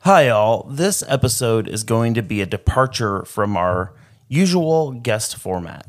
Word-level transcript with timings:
Hi, 0.00 0.28
all. 0.28 0.68
This 0.70 1.02
episode 1.08 1.66
is 1.66 1.82
going 1.82 2.14
to 2.14 2.22
be 2.22 2.40
a 2.40 2.46
departure 2.46 3.24
from 3.24 3.56
our 3.56 3.92
usual 4.28 4.92
guest 4.92 5.36
format. 5.36 5.84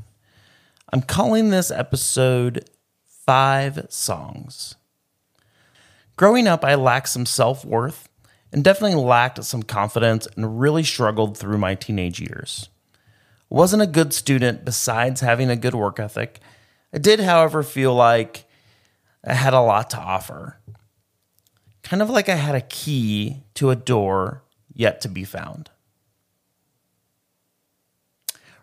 I'm 0.91 1.03
calling 1.03 1.49
this 1.49 1.69
episode 1.69 2.67
Five 3.05 3.85
Songs. 3.89 4.75
Growing 6.15 6.47
up, 6.47 6.65
I 6.65 6.73
lacked 6.73 7.09
some 7.09 7.27
self 7.27 7.63
worth 7.63 8.09
and 8.51 8.63
definitely 8.63 8.99
lacked 8.99 9.43
some 9.43 9.61
confidence 9.61 10.27
and 10.35 10.59
really 10.59 10.83
struggled 10.83 11.37
through 11.37 11.59
my 11.59 11.75
teenage 11.75 12.19
years. 12.19 12.69
Wasn't 13.49 13.83
a 13.83 13.87
good 13.87 14.13
student 14.13 14.65
besides 14.65 15.21
having 15.21 15.51
a 15.51 15.55
good 15.55 15.75
work 15.75 15.99
ethic. 15.99 16.39
I 16.91 16.97
did, 16.97 17.19
however, 17.19 17.61
feel 17.61 17.93
like 17.93 18.45
I 19.23 19.33
had 19.35 19.53
a 19.53 19.61
lot 19.61 19.91
to 19.91 19.99
offer 19.99 20.57
kind 21.87 22.01
of 22.01 22.09
like 22.09 22.27
I 22.27 22.35
had 22.35 22.53
a 22.53 22.59
key 22.59 23.43
to 23.53 23.69
a 23.69 23.75
door 23.75 24.43
yet 24.73 24.99
to 25.01 25.07
be 25.07 25.23
found. 25.23 25.69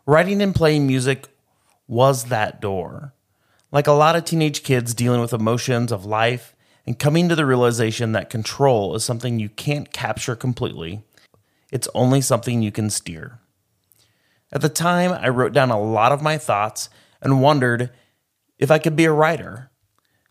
Writing 0.04 0.42
and 0.42 0.54
playing 0.54 0.86
music 0.86 1.28
was 1.88 2.24
that 2.24 2.60
door. 2.60 3.14
Like 3.72 3.86
a 3.86 3.92
lot 3.92 4.14
of 4.14 4.26
teenage 4.26 4.62
kids 4.62 4.92
dealing 4.92 5.22
with 5.22 5.32
emotions 5.32 5.90
of 5.90 6.04
life 6.04 6.54
and 6.86 6.98
coming 6.98 7.30
to 7.30 7.34
the 7.34 7.46
realization 7.46 8.12
that 8.12 8.28
control 8.28 8.94
is 8.94 9.04
something 9.04 9.38
you 9.38 9.48
can't 9.48 9.90
capture 9.90 10.36
completely, 10.36 11.02
it's 11.72 11.88
only 11.94 12.20
something 12.20 12.60
you 12.60 12.70
can 12.70 12.90
steer. 12.90 13.38
At 14.52 14.60
the 14.60 14.68
time, 14.68 15.12
I 15.12 15.30
wrote 15.30 15.54
down 15.54 15.70
a 15.70 15.80
lot 15.80 16.12
of 16.12 16.20
my 16.20 16.36
thoughts 16.36 16.90
and 17.22 17.40
wondered 17.40 17.88
if 18.58 18.70
I 18.70 18.78
could 18.78 18.96
be 18.96 19.06
a 19.06 19.12
writer 19.12 19.70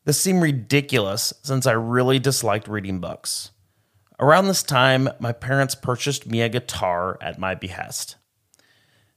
this 0.05 0.19
seemed 0.19 0.41
ridiculous 0.41 1.33
since 1.43 1.65
I 1.65 1.73
really 1.73 2.19
disliked 2.19 2.67
reading 2.67 2.99
books. 2.99 3.51
Around 4.19 4.47
this 4.47 4.63
time, 4.63 5.09
my 5.19 5.31
parents 5.31 5.75
purchased 5.75 6.27
me 6.27 6.41
a 6.41 6.49
guitar 6.49 7.17
at 7.21 7.39
my 7.39 7.55
behest. 7.55 8.17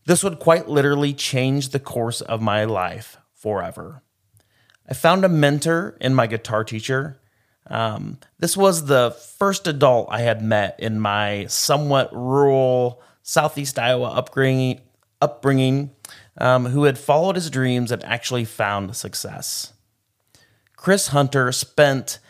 This 0.07 0.23
would 0.23 0.39
quite 0.39 0.69
literally 0.69 1.13
change 1.13 1.71
the 1.71 1.81
course 1.81 2.21
of 2.21 2.41
my 2.41 2.65
life 2.65 3.19
forever. 3.35 4.03
I 4.89 4.95
found 4.95 5.25
a 5.25 5.29
mentor 5.29 5.97
in 6.01 6.15
my 6.15 6.29
guitar 6.29 6.63
teacher. 6.63 7.21
Um, 7.69 8.19
this 8.39 8.57
was 8.57 8.87
the 8.87 9.17
first 9.39 9.67
adult 9.67 10.09
I 10.11 10.21
had 10.21 10.43
met 10.43 10.79
in 10.79 11.01
my 11.01 11.47
somewhat 11.47 12.15
rural 12.15 13.03
Southeast 13.23 13.79
Iowa 13.79 14.11
upbringing, 14.11 14.81
upbringing 15.21 15.91
um, 16.39 16.67
who 16.67 16.85
had 16.85 16.99
followed 16.99 17.35
his 17.35 17.51
dreams 17.51 17.91
and 17.91 18.05
actually 18.05 18.45
found 18.45 18.95
success. 18.95 19.73
Chris 20.87 21.09
Hunter 21.09 21.51
spent 21.51 22.21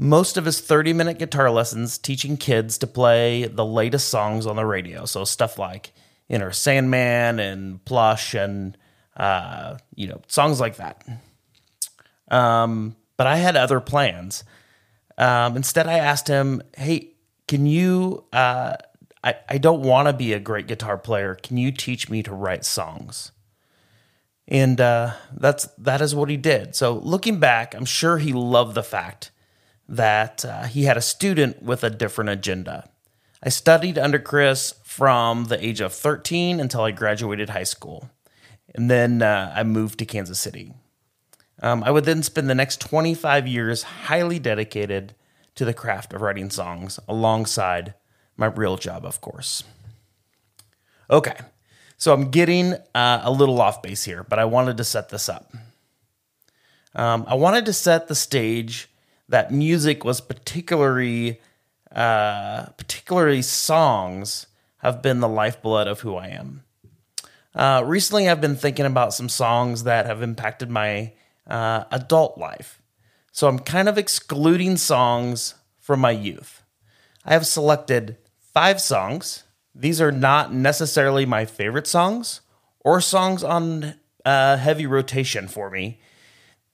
most 0.00 0.36
of 0.36 0.46
his 0.46 0.60
30 0.60 0.92
minute 0.94 1.16
guitar 1.16 1.48
lessons 1.48 1.96
teaching 1.96 2.36
kids 2.36 2.76
to 2.78 2.88
play 2.88 3.46
the 3.46 3.64
latest 3.64 4.08
songs 4.08 4.48
on 4.48 4.56
the 4.56 4.66
radio. 4.66 5.04
So 5.04 5.24
stuff 5.24 5.60
like 5.60 5.92
Enter 6.28 6.50
Sandman 6.50 7.38
and 7.38 7.84
Plush 7.84 8.34
and, 8.34 8.76
uh, 9.16 9.78
you 9.94 10.08
know, 10.08 10.20
songs 10.26 10.58
like 10.58 10.78
that. 10.78 11.06
Um, 12.32 12.96
but 13.16 13.28
I 13.28 13.36
had 13.36 13.54
other 13.54 13.78
plans. 13.78 14.42
Um, 15.16 15.56
instead, 15.56 15.86
I 15.86 15.98
asked 15.98 16.26
him, 16.26 16.62
hey, 16.76 17.12
can 17.46 17.64
you, 17.64 18.24
uh, 18.32 18.74
I, 19.22 19.36
I 19.48 19.58
don't 19.58 19.82
want 19.82 20.08
to 20.08 20.12
be 20.12 20.32
a 20.32 20.40
great 20.40 20.66
guitar 20.66 20.98
player. 20.98 21.36
Can 21.36 21.56
you 21.58 21.70
teach 21.70 22.10
me 22.10 22.24
to 22.24 22.34
write 22.34 22.64
songs? 22.64 23.30
And 24.48 24.80
uh, 24.80 25.12
that's 25.32 25.66
that 25.76 26.00
is 26.00 26.14
what 26.14 26.30
he 26.30 26.36
did. 26.38 26.74
So 26.74 26.94
looking 26.94 27.38
back, 27.38 27.74
I'm 27.74 27.84
sure 27.84 28.16
he 28.18 28.32
loved 28.32 28.74
the 28.74 28.82
fact 28.82 29.30
that 29.86 30.44
uh, 30.44 30.64
he 30.64 30.84
had 30.84 30.96
a 30.96 31.02
student 31.02 31.62
with 31.62 31.84
a 31.84 31.90
different 31.90 32.30
agenda. 32.30 32.88
I 33.42 33.50
studied 33.50 33.98
under 33.98 34.18
Chris 34.18 34.74
from 34.82 35.44
the 35.44 35.64
age 35.64 35.80
of 35.80 35.92
13 35.92 36.58
until 36.58 36.82
I 36.82 36.90
graduated 36.90 37.50
high 37.50 37.64
school, 37.64 38.10
and 38.74 38.90
then 38.90 39.22
uh, 39.22 39.52
I 39.54 39.62
moved 39.62 39.98
to 40.00 40.06
Kansas 40.06 40.40
City. 40.40 40.72
Um, 41.60 41.84
I 41.84 41.90
would 41.90 42.04
then 42.04 42.22
spend 42.22 42.48
the 42.48 42.54
next 42.54 42.80
25 42.80 43.46
years 43.46 43.82
highly 43.82 44.38
dedicated 44.38 45.14
to 45.56 45.64
the 45.64 45.74
craft 45.74 46.12
of 46.12 46.22
writing 46.22 46.50
songs 46.50 46.98
alongside 47.08 47.94
my 48.36 48.46
real 48.46 48.76
job, 48.76 49.04
of 49.04 49.20
course. 49.20 49.64
Okay, 51.10 51.36
so 51.98 52.14
I'm 52.14 52.30
getting 52.30 52.74
uh, 52.94 53.20
a 53.22 53.30
little 53.30 53.60
off 53.60 53.82
base 53.82 54.04
here, 54.04 54.24
but 54.24 54.38
I 54.38 54.44
wanted 54.44 54.76
to 54.76 54.84
set 54.84 55.08
this 55.08 55.28
up. 55.28 55.52
Um, 56.94 57.24
I 57.28 57.34
wanted 57.34 57.66
to 57.66 57.72
set 57.72 58.06
the 58.06 58.14
stage 58.14 58.88
that 59.28 59.52
music 59.52 60.04
was 60.04 60.20
particularly, 60.20 61.40
uh, 61.92 62.66
particularly 62.76 63.42
songs 63.42 64.46
have 64.78 65.02
been 65.02 65.18
the 65.18 65.28
lifeblood 65.28 65.88
of 65.88 66.00
who 66.00 66.14
I 66.14 66.28
am. 66.28 66.62
Uh, 67.54 67.82
recently, 67.84 68.28
I've 68.28 68.40
been 68.40 68.56
thinking 68.56 68.86
about 68.86 69.12
some 69.12 69.28
songs 69.28 69.82
that 69.82 70.06
have 70.06 70.22
impacted 70.22 70.70
my 70.70 71.12
uh, 71.48 71.84
adult 71.90 72.38
life. 72.38 72.80
So 73.32 73.48
I'm 73.48 73.58
kind 73.58 73.88
of 73.88 73.98
excluding 73.98 74.76
songs 74.76 75.54
from 75.80 75.98
my 75.98 76.12
youth. 76.12 76.62
I 77.24 77.32
have 77.32 77.46
selected 77.46 78.18
five 78.38 78.80
songs 78.80 79.42
these 79.74 80.00
are 80.00 80.12
not 80.12 80.52
necessarily 80.52 81.24
my 81.26 81.44
favorite 81.44 81.86
songs 81.86 82.40
or 82.80 83.00
songs 83.00 83.44
on 83.44 83.94
uh, 84.24 84.56
heavy 84.56 84.86
rotation 84.86 85.48
for 85.48 85.70
me. 85.70 86.00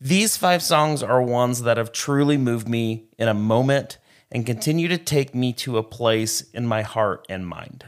These 0.00 0.36
five 0.36 0.62
songs 0.62 1.02
are 1.02 1.22
ones 1.22 1.62
that 1.62 1.76
have 1.76 1.92
truly 1.92 2.36
moved 2.36 2.68
me 2.68 3.04
in 3.18 3.28
a 3.28 3.34
moment 3.34 3.98
and 4.30 4.44
continue 4.44 4.88
to 4.88 4.98
take 4.98 5.34
me 5.34 5.52
to 5.52 5.78
a 5.78 5.82
place 5.82 6.42
in 6.50 6.66
my 6.66 6.82
heart 6.82 7.24
and 7.28 7.46
mind. 7.46 7.86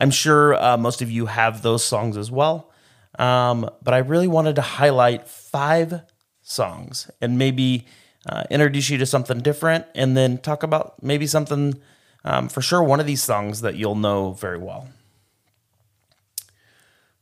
I'm 0.00 0.10
sure 0.10 0.54
uh, 0.54 0.76
most 0.76 1.02
of 1.02 1.10
you 1.10 1.26
have 1.26 1.62
those 1.62 1.84
songs 1.84 2.16
as 2.16 2.30
well, 2.30 2.70
um, 3.18 3.68
but 3.82 3.94
I 3.94 3.98
really 3.98 4.28
wanted 4.28 4.56
to 4.56 4.62
highlight 4.62 5.26
five 5.26 6.02
songs 6.42 7.10
and 7.20 7.38
maybe 7.38 7.86
uh, 8.28 8.44
introduce 8.50 8.90
you 8.90 8.98
to 8.98 9.06
something 9.06 9.40
different 9.40 9.86
and 9.94 10.16
then 10.16 10.38
talk 10.38 10.62
about 10.62 11.02
maybe 11.02 11.26
something 11.26 11.80
um, 12.26 12.48
for 12.48 12.60
sure, 12.60 12.82
one 12.82 12.98
of 12.98 13.06
these 13.06 13.22
songs 13.22 13.60
that 13.60 13.76
you'll 13.76 13.94
know 13.94 14.32
very 14.32 14.58
well. 14.58 14.88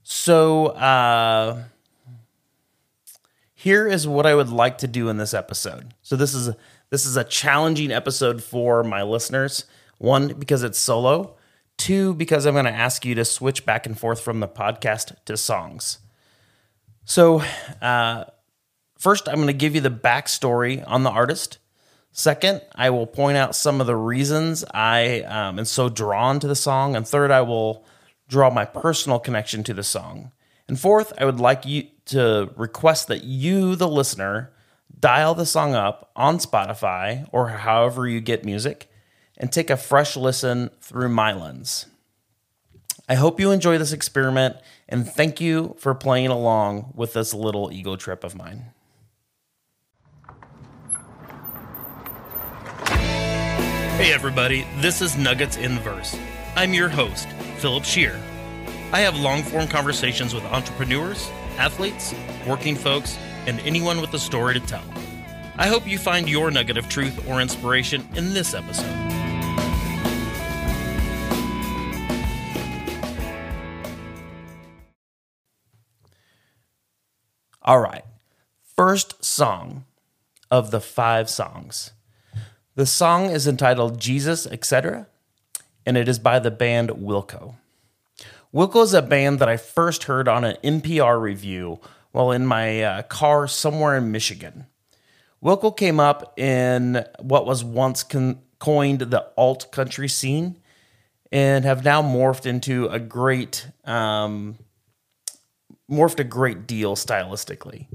So, 0.02 0.68
uh, 0.68 1.64
here 3.54 3.86
is 3.86 4.08
what 4.08 4.26
I 4.26 4.34
would 4.34 4.48
like 4.48 4.78
to 4.78 4.86
do 4.86 5.08
in 5.08 5.18
this 5.18 5.32
episode. 5.34 5.94
So 6.02 6.16
this 6.16 6.34
is 6.34 6.50
this 6.90 7.06
is 7.06 7.16
a 7.16 7.24
challenging 7.24 7.92
episode 7.92 8.42
for 8.42 8.82
my 8.82 9.02
listeners. 9.02 9.66
One 9.98 10.28
because 10.28 10.62
it's 10.62 10.78
solo. 10.78 11.36
Two 11.76 12.14
because 12.14 12.46
I'm 12.46 12.54
going 12.54 12.66
to 12.66 12.70
ask 12.70 13.04
you 13.04 13.14
to 13.14 13.24
switch 13.24 13.66
back 13.66 13.84
and 13.84 13.98
forth 13.98 14.20
from 14.20 14.40
the 14.40 14.48
podcast 14.48 15.16
to 15.24 15.36
songs. 15.36 15.98
So, 17.04 17.42
uh, 17.82 18.24
first, 18.98 19.28
I'm 19.28 19.36
going 19.36 19.48
to 19.48 19.52
give 19.52 19.74
you 19.74 19.80
the 19.80 19.90
backstory 19.90 20.84
on 20.86 21.02
the 21.02 21.10
artist. 21.10 21.58
Second, 22.16 22.62
I 22.76 22.90
will 22.90 23.08
point 23.08 23.36
out 23.36 23.56
some 23.56 23.80
of 23.80 23.88
the 23.88 23.96
reasons 23.96 24.64
I 24.72 25.22
um, 25.22 25.58
am 25.58 25.64
so 25.64 25.88
drawn 25.88 26.38
to 26.38 26.46
the 26.46 26.54
song. 26.54 26.94
And 26.94 27.06
third, 27.06 27.32
I 27.32 27.40
will 27.40 27.84
draw 28.28 28.50
my 28.50 28.64
personal 28.64 29.18
connection 29.18 29.64
to 29.64 29.74
the 29.74 29.82
song. 29.82 30.30
And 30.68 30.78
fourth, 30.78 31.12
I 31.18 31.24
would 31.24 31.40
like 31.40 31.66
you 31.66 31.88
to 32.06 32.50
request 32.56 33.08
that 33.08 33.24
you, 33.24 33.74
the 33.74 33.88
listener, 33.88 34.52
dial 35.00 35.34
the 35.34 35.44
song 35.44 35.74
up 35.74 36.12
on 36.14 36.38
Spotify 36.38 37.28
or 37.32 37.48
however 37.48 38.06
you 38.06 38.20
get 38.20 38.44
music 38.44 38.88
and 39.36 39.50
take 39.50 39.68
a 39.68 39.76
fresh 39.76 40.16
listen 40.16 40.70
through 40.80 41.08
my 41.08 41.32
lens. 41.32 41.86
I 43.08 43.16
hope 43.16 43.40
you 43.40 43.50
enjoy 43.50 43.76
this 43.76 43.92
experiment 43.92 44.54
and 44.88 45.04
thank 45.04 45.40
you 45.40 45.74
for 45.80 45.96
playing 45.96 46.28
along 46.28 46.92
with 46.94 47.12
this 47.12 47.34
little 47.34 47.72
ego 47.72 47.96
trip 47.96 48.22
of 48.22 48.36
mine. 48.36 48.66
Hey, 54.04 54.12
everybody, 54.12 54.66
this 54.80 55.00
is 55.00 55.16
Nuggets 55.16 55.56
in 55.56 55.78
Verse. 55.78 56.14
I'm 56.56 56.74
your 56.74 56.90
host, 56.90 57.26
Phillip 57.56 57.84
Scherer. 57.84 58.20
I 58.92 59.00
have 59.00 59.18
long 59.18 59.42
form 59.42 59.66
conversations 59.66 60.34
with 60.34 60.44
entrepreneurs, 60.44 61.30
athletes, 61.56 62.14
working 62.46 62.76
folks, 62.76 63.16
and 63.46 63.58
anyone 63.60 64.02
with 64.02 64.12
a 64.12 64.18
story 64.18 64.52
to 64.52 64.60
tell. 64.60 64.84
I 65.56 65.68
hope 65.68 65.88
you 65.88 65.96
find 65.96 66.28
your 66.28 66.50
nugget 66.50 66.76
of 66.76 66.86
truth 66.90 67.26
or 67.26 67.40
inspiration 67.40 68.06
in 68.14 68.34
this 68.34 68.52
episode. 68.52 68.84
All 77.62 77.78
right, 77.78 78.04
first 78.76 79.24
song 79.24 79.86
of 80.50 80.72
the 80.72 80.82
five 80.82 81.30
songs 81.30 81.92
the 82.76 82.86
song 82.86 83.30
is 83.30 83.46
entitled 83.46 84.00
Jesus, 84.00 84.46
etc., 84.46 85.06
and 85.86 85.96
it 85.96 86.08
is 86.08 86.18
by 86.18 86.38
the 86.38 86.50
band 86.50 86.90
Wilco. 86.90 87.54
Wilco 88.52 88.82
is 88.82 88.94
a 88.94 89.02
band 89.02 89.38
that 89.38 89.48
I 89.48 89.56
first 89.56 90.04
heard 90.04 90.28
on 90.28 90.44
an 90.44 90.56
NPR 90.62 91.20
review 91.20 91.80
while 92.12 92.30
in 92.30 92.46
my 92.46 92.82
uh, 92.82 93.02
car 93.02 93.48
somewhere 93.48 93.96
in 93.96 94.12
Michigan. 94.12 94.66
Wilco 95.42 95.76
came 95.76 96.00
up 96.00 96.38
in 96.38 97.04
what 97.20 97.46
was 97.46 97.62
once 97.62 98.02
con- 98.02 98.38
coined 98.58 99.00
the 99.00 99.26
alt 99.36 99.70
country 99.72 100.08
scene 100.08 100.56
and 101.30 101.64
have 101.64 101.84
now 101.84 102.00
morphed 102.00 102.46
into 102.46 102.86
a 102.86 102.98
great, 102.98 103.66
um, 103.84 104.56
morphed 105.90 106.20
a 106.20 106.24
great 106.24 106.66
deal 106.66 106.96
stylistically. 106.96 107.88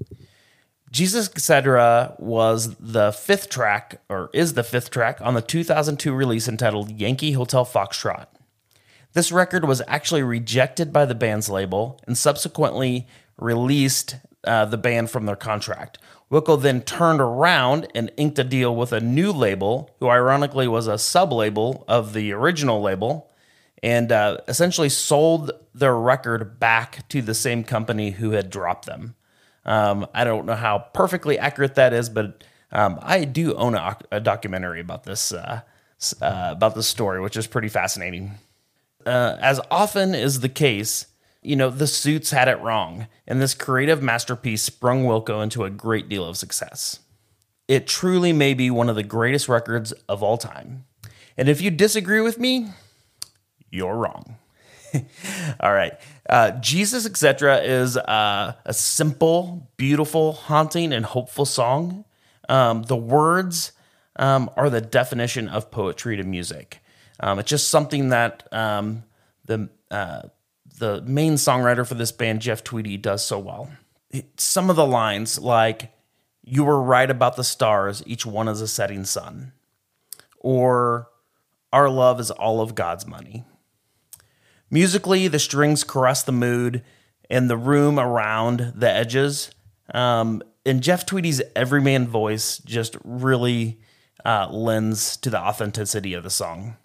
Jesus 0.92 1.30
Etc. 1.30 2.16
was 2.18 2.76
the 2.76 3.12
fifth 3.12 3.50
track, 3.50 4.02
or 4.10 4.30
is 4.34 4.54
the 4.54 4.64
fifth 4.64 4.90
track, 4.90 5.20
on 5.22 5.36
the 5.36 5.42
2002 5.42 6.12
release 6.14 6.48
entitled 6.48 6.92
Yankee 7.00 7.34
Hotel 7.34 7.66
Foxtrot. 7.66 8.28
This 9.14 9.32
record 9.32 9.66
was 9.66 9.82
actually 9.88 10.24
rejected 10.24 10.92
by 10.92 11.06
the 11.06 11.16
band's 11.16 11.50
label 11.50 12.00
and 12.06 12.18
subsequently 12.18 13.08
released 13.38 14.18
uh, 14.44 14.66
the 14.66 14.78
band 14.78 15.10
from 15.10 15.26
their 15.26 15.36
contract. 15.36 16.00
Wilco 16.32 16.62
then 16.62 16.82
turned 16.82 17.20
around 17.20 17.88
and 17.96 18.12
inked 18.18 18.38
a 18.38 18.44
deal 18.44 18.76
with 18.76 18.94
a 18.94 19.00
new 19.00 19.32
label, 19.32 19.96
who 20.00 20.08
ironically 20.08 20.68
was 20.68 20.88
a 20.88 20.98
sub 20.98 21.34
label 21.34 21.84
of 21.88 22.14
the 22.14 22.32
original 22.32 22.82
label, 22.82 23.32
and 23.82 24.12
uh, 24.12 24.38
essentially 24.48 24.90
sold 24.90 25.52
their 25.74 25.96
record 25.96 26.60
back 26.60 27.08
to 27.10 27.22
the 27.22 27.34
same 27.34 27.64
company 27.64 28.12
who 28.12 28.32
had 28.32 28.50
dropped 28.50 28.86
them. 28.86 29.16
Um, 29.66 30.08
I 30.14 30.24
don't 30.24 30.46
know 30.46 30.56
how 30.56 30.80
perfectly 30.94 31.38
accurate 31.38 31.76
that 31.76 31.94
is, 31.94 32.10
but 32.10 32.44
um, 32.72 33.00
I 33.02 33.26
do 33.26 33.56
own 33.56 33.76
a, 33.76 33.98
a 34.12 34.20
documentary 34.20 34.80
about 34.80 35.04
this 35.04 35.32
uh, 35.32 35.62
uh, 36.22 36.50
about 36.52 36.76
this 36.76 36.88
story, 36.88 37.20
which 37.20 37.38
is 37.38 37.48
pretty 37.48 37.70
fascinating. 37.70 38.32
Uh, 39.06 39.38
as 39.40 39.60
often 39.72 40.14
is 40.14 40.40
the 40.40 40.50
case, 40.50 41.08
you 41.42 41.56
know, 41.56 41.70
the 41.70 41.88
suits 41.88 42.32
had 42.32 42.48
it 42.48 42.60
wrong, 42.60 43.08
and 43.28 43.42
this 43.42 43.54
creative 43.54 44.02
masterpiece 44.02 44.62
sprung 44.62 45.06
Wilco 45.06 45.42
into 45.42 45.64
a 45.64 45.70
great 45.70 46.10
deal 46.10 46.26
of 46.26 46.38
success. 46.38 47.00
It 47.68 47.88
truly 47.88 48.34
may 48.34 48.54
be 48.54 48.72
one 48.72 48.90
of 48.90 48.96
the 48.96 49.04
greatest 49.04 49.48
records 49.48 49.92
of 50.08 50.24
all 50.24 50.38
time. 50.38 50.86
And 51.38 51.48
if 51.48 51.62
you 51.62 51.72
disagree 51.72 52.22
with 52.22 52.40
me, 52.40 52.70
you're 53.70 53.96
wrong. 53.96 54.38
all 55.60 55.74
right. 55.74 55.94
Uh, 56.30 56.52
Jesus, 56.52 57.06
etc., 57.06 57.58
is 57.58 57.98
uh, 57.98 58.54
a 58.66 58.74
simple, 58.74 59.70
beautiful, 59.78 60.34
haunting, 60.34 60.94
and 60.94 61.06
hopeful 61.06 61.46
song. 61.46 62.06
Um, 62.48 62.84
the 62.84 62.96
words 62.96 63.72
um, 64.16 64.50
are 64.56 64.70
the 64.70 64.82
definition 64.82 65.48
of 65.48 65.72
poetry 65.72 66.18
to 66.18 66.24
music. 66.24 66.80
Um, 67.20 67.40
it's 67.40 67.50
just 67.50 67.70
something 67.70 68.10
that 68.10 68.48
um, 68.52 69.04
the 69.46 69.70
uh, 69.92 70.24
the 70.78 71.02
main 71.02 71.34
songwriter 71.34 71.86
for 71.86 71.96
this 71.96 72.12
band, 72.12 72.42
Jeff 72.42 72.64
Tweedy, 72.64 72.96
does 72.96 73.26
so 73.26 73.40
well. 73.40 73.70
Some 74.38 74.70
of 74.70 74.76
the 74.76 74.86
lines, 74.86 75.40
like 75.40 75.92
"You 76.44 76.64
were 76.64 76.82
right 76.82 77.10
about 77.10 77.36
the 77.36 77.44
stars, 77.44 78.04
each 78.06 78.26
one 78.26 78.48
is 78.48 78.62
a 78.62 78.68
setting 78.68 79.04
sun," 79.04 79.54
or 80.38 81.10
"Our 81.74 81.90
love 81.90 82.20
is 82.20 82.32
all 82.32 82.62
of 82.62 82.76
God's 82.76 83.06
money." 83.06 83.46
Musically, 84.72 85.28
the 85.28 85.40
strings 85.40 85.84
caress 85.84 86.24
the 86.24 86.32
mood 86.32 86.84
and 87.30 87.50
the 87.50 87.58
room 87.58 88.00
around 88.00 88.74
the 88.76 88.90
edges. 88.90 89.52
Um, 89.94 90.44
and 90.66 90.82
Jeff 90.82 91.06
Tweedy's 91.06 91.42
everyman 91.56 92.08
voice 92.08 92.60
just 92.60 92.98
really 93.04 93.80
uh, 94.26 94.48
lends 94.52 95.18
to 95.18 95.30
the 95.30 95.40
authenticity 95.40 96.14
of 96.14 96.24
the 96.24 96.30
song. 96.30 96.78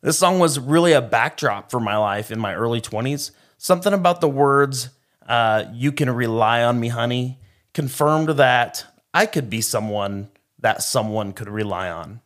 This 0.00 0.18
song 0.18 0.38
was 0.38 0.60
really 0.60 0.92
a 0.92 1.02
backdrop 1.02 1.70
for 1.70 1.80
my 1.80 1.96
life 1.96 2.30
in 2.30 2.38
my 2.38 2.54
early 2.54 2.80
20s. 2.80 3.32
Something 3.56 3.92
about 3.92 4.20
the 4.20 4.28
words, 4.28 4.90
uh, 5.26 5.64
you 5.72 5.90
can 5.90 6.10
rely 6.10 6.62
on 6.62 6.78
me, 6.78 6.88
honey, 6.88 7.40
confirmed 7.74 8.28
that 8.30 8.84
I 9.12 9.26
could 9.26 9.50
be 9.50 9.60
someone 9.60 10.30
that 10.60 10.82
someone 10.82 11.32
could 11.32 11.48
rely 11.48 11.90
on. 11.90 12.20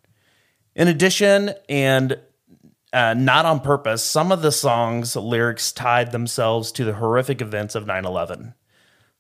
In 0.75 0.89
addition, 0.89 1.55
and 1.69 2.19
uh, 2.93 3.15
not 3.15 3.47
on 3.47 3.61
purpose, 3.61 4.05
some 4.05 4.31
of 4.31 4.43
the 4.43 4.53
song's 4.53 5.17
lyrics 5.17 5.73
tied 5.73 6.13
themselves 6.13 6.71
to 6.73 6.85
the 6.85 6.95
horrific 6.95 7.41
events 7.41 7.75
of 7.75 7.87
9 7.87 8.05
11. 8.05 8.55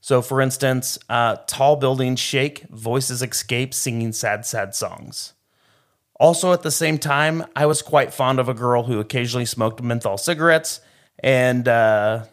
So, 0.01 0.21
for 0.21 0.41
instance, 0.41 0.99
uh, 1.09 1.37
tall 1.47 1.77
buildings 1.77 2.19
shake, 2.19 2.67
voices 2.71 3.23
escape, 3.23 3.73
singing 3.73 4.13
sad, 4.13 4.45
sad 4.45 4.75
songs. 4.75 5.33
Also, 6.17 6.53
at 6.53 6.63
the 6.63 6.71
same 6.71 6.99
time, 6.99 7.45
I 7.55 7.67
was 7.67 7.83
quite 7.83 8.13
fond 8.13 8.41
of 8.41 8.49
a 8.49 8.55
girl 8.55 8.83
who 8.83 9.01
occasionally 9.01 9.47
smoked 9.47 9.81
menthol 9.83 10.19
cigarettes, 10.19 10.81
and 11.21 11.67
uh, 11.69 12.25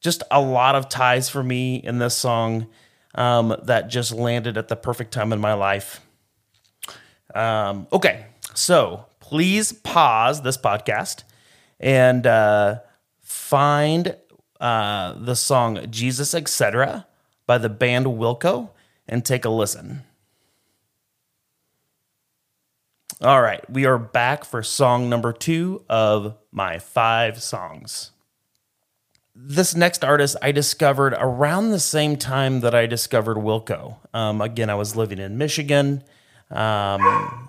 just 0.00 0.22
a 0.30 0.40
lot 0.40 0.74
of 0.74 0.88
ties 0.88 1.28
for 1.28 1.42
me 1.42 1.76
in 1.76 1.98
this 1.98 2.14
song 2.14 2.66
um, 3.14 3.56
that 3.64 3.88
just 3.88 4.12
landed 4.12 4.58
at 4.58 4.68
the 4.68 4.76
perfect 4.76 5.12
time 5.12 5.32
in 5.32 5.40
my 5.40 5.54
life. 5.54 6.00
Um, 7.34 7.86
okay, 7.92 8.26
so 8.54 9.06
please 9.20 9.72
pause 9.72 10.42
this 10.42 10.56
podcast 10.56 11.24
and 11.80 12.26
uh, 12.26 12.80
find 13.20 14.16
uh, 14.60 15.14
the 15.14 15.34
song 15.34 15.86
Jesus 15.90 16.34
Etc. 16.34 17.06
by 17.46 17.58
the 17.58 17.68
band 17.68 18.06
Wilco 18.06 18.70
and 19.06 19.24
take 19.24 19.44
a 19.44 19.50
listen. 19.50 20.02
All 23.20 23.40
right, 23.40 23.68
we 23.70 23.86
are 23.86 23.98
back 23.98 24.44
for 24.44 24.62
song 24.62 25.08
number 25.08 25.32
two 25.32 25.84
of 25.88 26.36
my 26.50 26.78
five 26.78 27.42
songs. 27.42 28.10
This 29.34 29.74
next 29.74 30.04
artist 30.04 30.36
I 30.42 30.52
discovered 30.52 31.14
around 31.18 31.70
the 31.70 31.80
same 31.80 32.16
time 32.16 32.60
that 32.60 32.74
I 32.74 32.86
discovered 32.86 33.36
Wilco. 33.36 33.96
Um, 34.12 34.40
again, 34.40 34.70
I 34.70 34.74
was 34.74 34.94
living 34.94 35.18
in 35.18 35.38
Michigan. 35.38 36.04
Um, 36.50 37.48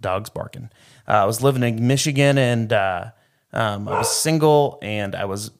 dog's 0.00 0.30
barking. 0.30 0.70
Uh, 1.06 1.12
I 1.12 1.24
was 1.24 1.42
living 1.42 1.62
in 1.62 1.86
Michigan 1.86 2.38
and 2.38 2.72
uh, 2.72 3.10
um, 3.52 3.88
I 3.88 3.98
was 3.98 4.14
single 4.14 4.78
and 4.82 5.14
I 5.14 5.24
was 5.24 5.50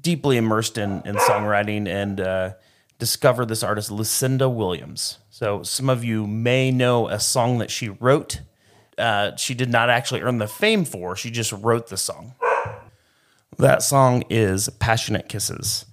deeply 0.00 0.36
immersed 0.36 0.78
in, 0.78 1.02
in 1.04 1.16
songwriting 1.16 1.88
and 1.88 2.20
uh, 2.20 2.54
discovered 2.98 3.46
this 3.46 3.62
artist, 3.62 3.90
Lucinda 3.90 4.48
Williams. 4.48 5.18
So 5.30 5.62
some 5.62 5.88
of 5.90 6.04
you 6.04 6.26
may 6.26 6.70
know 6.70 7.08
a 7.08 7.20
song 7.20 7.58
that 7.58 7.70
she 7.70 7.88
wrote. 7.88 8.40
Uh, 8.96 9.36
she 9.36 9.54
did 9.54 9.68
not 9.68 9.90
actually 9.90 10.22
earn 10.22 10.38
the 10.38 10.46
fame 10.46 10.84
for. 10.84 11.16
She 11.16 11.30
just 11.30 11.52
wrote 11.52 11.88
the 11.88 11.96
song. 11.96 12.34
That 13.58 13.82
song 13.82 14.24
is 14.30 14.68
"Passionate 14.78 15.28
Kisses." 15.28 15.86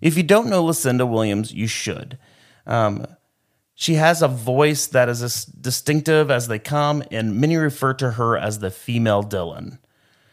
If 0.00 0.16
you 0.16 0.22
don't 0.22 0.48
know 0.48 0.64
Lucinda 0.64 1.06
Williams, 1.06 1.52
you 1.52 1.66
should. 1.66 2.18
Um, 2.66 3.06
she 3.80 3.94
has 3.94 4.20
a 4.20 4.28
voice 4.28 4.88
that 4.88 5.08
is 5.08 5.22
as 5.22 5.46
distinctive 5.46 6.30
as 6.30 6.48
they 6.48 6.58
come, 6.58 7.02
and 7.10 7.40
many 7.40 7.56
refer 7.56 7.94
to 7.94 8.10
her 8.10 8.36
as 8.36 8.58
the 8.58 8.70
female 8.70 9.24
Dylan. 9.24 9.78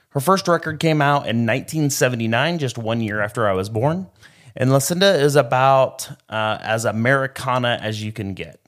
Her 0.09 0.19
first 0.19 0.49
record 0.49 0.81
came 0.81 1.01
out 1.01 1.29
in 1.29 1.45
1979, 1.45 2.59
just 2.59 2.77
one 2.77 2.99
year 2.99 3.21
after 3.21 3.47
I 3.47 3.53
was 3.53 3.69
born. 3.69 4.07
And 4.57 4.69
Lucinda 4.69 5.17
is 5.17 5.37
about 5.37 6.09
uh, 6.27 6.57
as 6.59 6.83
Americana 6.83 7.79
as 7.81 8.03
you 8.03 8.11
can 8.11 8.33
get. 8.33 8.59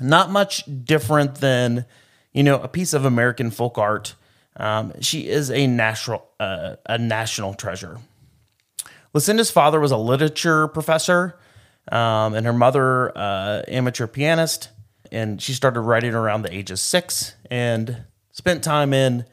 Not 0.00 0.30
much 0.30 0.64
different 0.86 1.34
than, 1.34 1.84
you 2.32 2.44
know, 2.44 2.58
a 2.62 2.68
piece 2.68 2.94
of 2.94 3.04
American 3.04 3.50
folk 3.50 3.76
art. 3.76 4.14
Um, 4.56 4.98
she 5.02 5.28
is 5.28 5.50
a 5.50 5.66
natural, 5.66 6.26
uh, 6.40 6.76
a 6.86 6.96
national 6.96 7.52
treasure. 7.52 7.98
Lucinda's 9.12 9.50
father 9.50 9.78
was 9.78 9.90
a 9.90 9.98
literature 9.98 10.68
professor, 10.68 11.38
um, 11.90 12.34
and 12.34 12.46
her 12.46 12.52
mother, 12.52 13.16
uh, 13.16 13.62
amateur 13.68 14.06
pianist. 14.06 14.70
And 15.10 15.40
she 15.40 15.54
started 15.54 15.80
writing 15.80 16.14
around 16.14 16.42
the 16.42 16.54
age 16.54 16.70
of 16.70 16.78
six 16.78 17.34
and 17.50 18.04
spent 18.32 18.62
time 18.62 18.92
in 18.92 19.24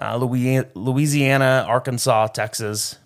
uh, 0.00 0.16
Louisiana, 0.16 1.64
Arkansas, 1.66 2.28
Texas, 2.28 2.98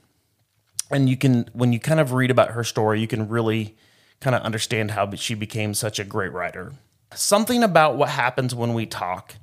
and 0.91 1.09
you 1.09 1.17
can 1.17 1.49
when 1.53 1.73
you 1.73 1.81
kind 1.81 2.01
of 2.01 2.13
read 2.13 2.31
about 2.31 2.51
her 2.51 2.65
story, 2.65 3.01
you 3.01 3.07
can 3.07 3.29
really 3.29 3.77
kind 4.21 4.35
of 4.35 4.43
understand 4.43 4.93
how 4.93 5.11
she 5.15 5.35
became 5.35 5.75
such 5.75 5.99
a 5.99 6.05
great 6.05 6.33
writer. 6.33 6.73
Something 7.15 7.63
about 7.63 7.97
what 7.97 8.11
happens 8.11 8.55
when 8.55 8.75
we 8.75 8.87
talk 8.87 9.37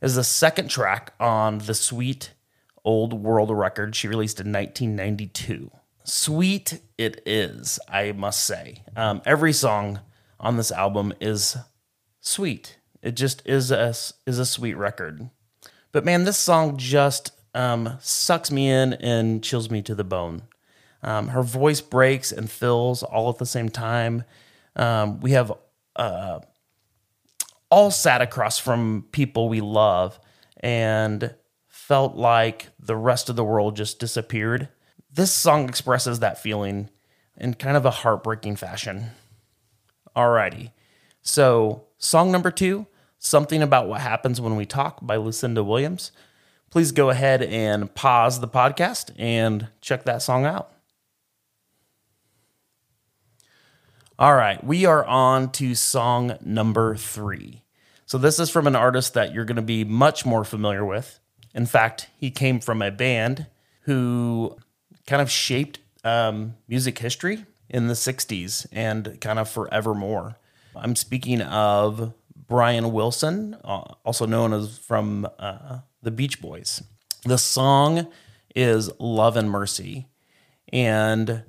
is 0.00 0.14
the 0.14 0.24
second 0.24 0.68
track 0.68 1.12
on 1.20 1.58
the 1.58 1.74
sweet 1.74 2.32
old 2.84 3.12
world 3.12 3.50
record 3.50 3.94
she 3.94 4.08
released 4.08 4.40
in 4.40 4.52
1992. 4.52 5.70
Sweet 6.04 6.80
it 6.98 7.22
is, 7.26 7.78
I 7.88 8.12
must 8.12 8.44
say. 8.44 8.84
Um, 8.96 9.22
every 9.24 9.52
song 9.52 10.00
on 10.38 10.56
this 10.56 10.72
album 10.72 11.12
is 11.20 11.56
sweet. 12.20 12.78
It 13.02 13.12
just 13.12 13.46
is 13.46 13.70
a 13.70 13.88
is 14.26 14.38
a 14.38 14.46
sweet 14.46 14.74
record. 14.74 15.30
But 15.92 16.04
man, 16.04 16.24
this 16.24 16.38
song 16.38 16.76
just 16.76 17.32
um, 17.54 17.98
sucks 18.00 18.50
me 18.50 18.70
in 18.70 18.94
and 18.94 19.42
chills 19.42 19.70
me 19.70 19.82
to 19.82 19.94
the 19.94 20.04
bone. 20.04 20.42
Um, 21.02 21.28
her 21.28 21.42
voice 21.42 21.80
breaks 21.80 22.30
and 22.30 22.50
fills 22.50 23.02
all 23.02 23.30
at 23.30 23.38
the 23.38 23.46
same 23.46 23.68
time. 23.68 24.24
Um, 24.76 25.20
we 25.20 25.32
have 25.32 25.52
uh, 25.96 26.40
all 27.70 27.90
sat 27.90 28.20
across 28.20 28.58
from 28.58 29.06
people 29.12 29.48
we 29.48 29.60
love 29.60 30.20
and 30.58 31.34
felt 31.68 32.16
like 32.16 32.68
the 32.78 32.96
rest 32.96 33.30
of 33.30 33.36
the 33.36 33.44
world 33.44 33.76
just 33.76 33.98
disappeared. 33.98 34.68
This 35.12 35.32
song 35.32 35.68
expresses 35.68 36.20
that 36.20 36.40
feeling 36.40 36.88
in 37.36 37.54
kind 37.54 37.76
of 37.76 37.84
a 37.84 37.90
heartbreaking 37.90 38.56
fashion. 38.56 39.10
Alrighty. 40.16 40.70
So, 41.22 41.84
Song 42.02 42.32
number 42.32 42.50
two, 42.50 42.86
Something 43.18 43.62
About 43.62 43.86
What 43.86 44.00
Happens 44.00 44.40
When 44.40 44.56
We 44.56 44.64
Talk 44.64 45.00
by 45.02 45.16
Lucinda 45.16 45.62
Williams. 45.62 46.12
Please 46.70 46.92
go 46.92 47.10
ahead 47.10 47.42
and 47.42 47.94
pause 47.94 48.40
the 48.40 48.48
podcast 48.48 49.10
and 49.18 49.68
check 49.82 50.04
that 50.04 50.22
song 50.22 50.46
out. 50.46 50.72
All 54.18 54.34
right, 54.34 54.62
we 54.64 54.86
are 54.86 55.04
on 55.04 55.50
to 55.52 55.74
song 55.74 56.38
number 56.40 56.96
three. 56.96 57.64
So, 58.06 58.16
this 58.16 58.38
is 58.38 58.48
from 58.48 58.66
an 58.66 58.76
artist 58.76 59.12
that 59.14 59.34
you're 59.34 59.44
going 59.44 59.56
to 59.56 59.62
be 59.62 59.84
much 59.84 60.24
more 60.24 60.44
familiar 60.44 60.84
with. 60.84 61.20
In 61.54 61.66
fact, 61.66 62.08
he 62.16 62.30
came 62.30 62.60
from 62.60 62.80
a 62.80 62.90
band 62.90 63.46
who 63.82 64.56
kind 65.06 65.22
of 65.22 65.30
shaped 65.30 65.78
um, 66.04 66.54
music 66.68 66.98
history 66.98 67.44
in 67.68 67.86
the 67.86 67.94
60s 67.94 68.66
and 68.72 69.20
kind 69.20 69.38
of 69.38 69.48
forevermore. 69.48 70.38
I'm 70.74 70.96
speaking 70.96 71.40
of 71.42 72.12
Brian 72.34 72.92
Wilson, 72.92 73.56
uh, 73.64 73.94
also 74.04 74.26
known 74.26 74.52
as 74.52 74.78
from 74.78 75.28
uh, 75.38 75.78
the 76.02 76.10
Beach 76.10 76.40
Boys. 76.40 76.82
The 77.24 77.38
song 77.38 78.08
is 78.54 78.90
Love 78.98 79.36
and 79.36 79.50
Mercy. 79.50 80.06
And 80.72 81.44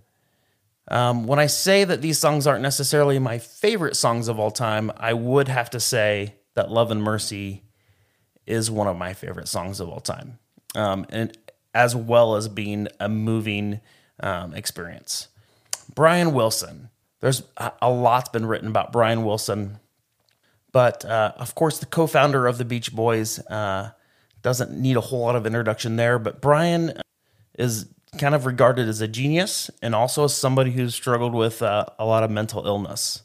um, 0.88 1.26
when 1.26 1.40
I 1.40 1.48
say 1.48 1.84
that 1.84 2.02
these 2.02 2.20
songs 2.20 2.46
aren't 2.46 2.62
necessarily 2.62 3.18
my 3.20 3.40
favorite 3.40 3.96
songs 3.96 4.28
of 4.28 4.40
all 4.40 4.52
time, 4.52 4.92
I 4.98 5.14
would 5.14 5.48
have 5.48 5.70
to 5.72 5.80
say 5.80 6.36
that 6.54 6.70
Love 6.70 6.92
and 6.92 7.02
Mercy 7.02 7.64
is 8.46 8.70
one 8.70 8.88
of 8.88 8.98
my 8.98 9.14
favorite 9.14 9.48
songs 9.48 9.80
of 9.80 9.88
all 9.88 10.00
time, 10.00 10.40
um, 10.76 11.06
and 11.10 11.38
as 11.74 11.96
well 11.96 12.36
as 12.36 12.48
being 12.48 12.88
a 13.00 13.08
moving 13.10 13.80
um, 14.20 14.54
experience. 14.54 15.28
Brian 15.94 16.34
Wilson. 16.34 16.90
There's 17.20 17.44
a 17.82 17.92
lot's 17.92 18.30
been 18.30 18.48
written 18.48 18.68
about 18.68 18.92
Brian 18.92 19.24
Wilson, 19.24 19.78
but 20.72 21.06
uh, 21.06 21.34
of 21.38 21.54
course, 21.54 21.78
the 21.78 21.86
co-founder 21.86 22.48
of 22.48 22.58
the 22.58 22.66
Beach 22.66 22.96
Boys 22.96 23.38
uh, 23.48 23.92
doesn't 24.42 24.72
need 24.72 24.98
a 24.98 25.02
whole 25.02 25.20
lot 25.20 25.36
of 25.36 25.46
introduction 25.46 25.98
there. 25.98 26.18
But 26.18 26.42
Brian 26.42 26.94
is 27.58 27.88
kind 28.18 28.34
of 28.34 28.46
regarded 28.46 28.88
as 28.88 29.02
a 29.02 29.08
genius 29.08 29.70
and 29.82 29.94
also 29.94 30.26
as 30.26 30.36
somebody 30.36 30.72
who's 30.72 30.96
struggled 30.96 31.34
with 31.34 31.62
uh, 31.62 31.86
a 32.00 32.06
lot 32.06 32.24
of 32.24 32.32
mental 32.32 32.66
illness. 32.66 33.22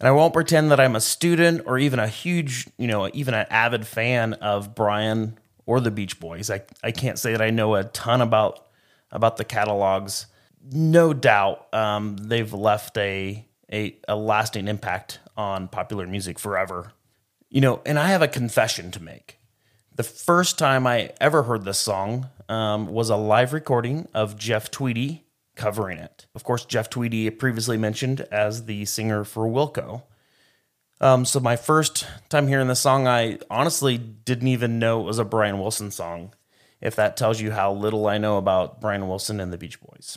And 0.00 0.08
I 0.08 0.10
won't 0.10 0.34
pretend 0.34 0.72
that 0.72 0.80
I'm 0.80 0.96
a 0.96 1.00
student 1.00 1.62
or 1.64 1.78
even 1.78 2.00
a 2.00 2.08
huge, 2.08 2.68
you 2.76 2.88
know, 2.88 3.08
even 3.14 3.34
an 3.34 3.46
avid 3.50 3.86
fan 3.86 4.32
of 4.34 4.74
Brian 4.74 5.38
or 5.66 5.80
the 5.80 5.90
Beach 5.90 6.18
Boys. 6.20 6.50
I, 6.50 6.62
I 6.82 6.90
can't 6.90 7.18
say 7.18 7.32
that 7.32 7.42
I 7.42 7.50
know 7.50 7.74
a 7.74 7.84
ton 7.84 8.20
about 8.20 8.66
about 9.10 9.36
the 9.36 9.44
catalogs. 9.44 10.26
No 10.70 11.12
doubt, 11.12 11.72
um, 11.74 12.16
they've 12.16 12.52
left 12.52 12.96
a, 12.96 13.46
a 13.70 13.96
a 14.08 14.16
lasting 14.16 14.68
impact 14.68 15.20
on 15.36 15.68
popular 15.68 16.06
music 16.06 16.38
forever. 16.38 16.92
You 17.48 17.60
know, 17.60 17.80
and 17.84 17.98
I 17.98 18.08
have 18.08 18.22
a 18.22 18.28
confession 18.28 18.90
to 18.92 19.02
make. 19.02 19.38
The 19.94 20.02
first 20.02 20.58
time 20.58 20.86
I 20.86 21.10
ever 21.20 21.42
heard 21.42 21.64
this 21.64 21.78
song 21.78 22.30
um, 22.48 22.86
was 22.86 23.10
a 23.10 23.16
live 23.16 23.52
recording 23.52 24.08
of 24.14 24.38
Jeff 24.38 24.70
Tweedy 24.70 25.24
covering 25.54 25.98
it. 25.98 26.26
Of 26.34 26.44
course, 26.44 26.64
Jeff 26.64 26.88
Tweedy 26.88 27.28
previously 27.28 27.76
mentioned 27.76 28.22
as 28.32 28.64
the 28.64 28.86
singer 28.86 29.24
for 29.24 29.46
Wilco. 29.46 30.04
Um, 31.02 31.24
so 31.24 31.40
my 31.40 31.56
first 31.56 32.06
time 32.28 32.46
hearing 32.46 32.68
the 32.68 32.76
song, 32.76 33.08
I 33.08 33.40
honestly 33.50 33.98
didn't 33.98 34.46
even 34.46 34.78
know 34.78 35.00
it 35.00 35.04
was 35.04 35.18
a 35.18 35.24
Brian 35.24 35.58
Wilson 35.58 35.90
song. 35.90 36.32
If 36.80 36.96
that 36.96 37.16
tells 37.16 37.40
you 37.40 37.50
how 37.50 37.72
little 37.72 38.06
I 38.06 38.18
know 38.18 38.38
about 38.38 38.80
Brian 38.80 39.08
Wilson 39.08 39.40
and 39.40 39.52
the 39.52 39.58
Beach 39.58 39.80
Boys. 39.80 40.16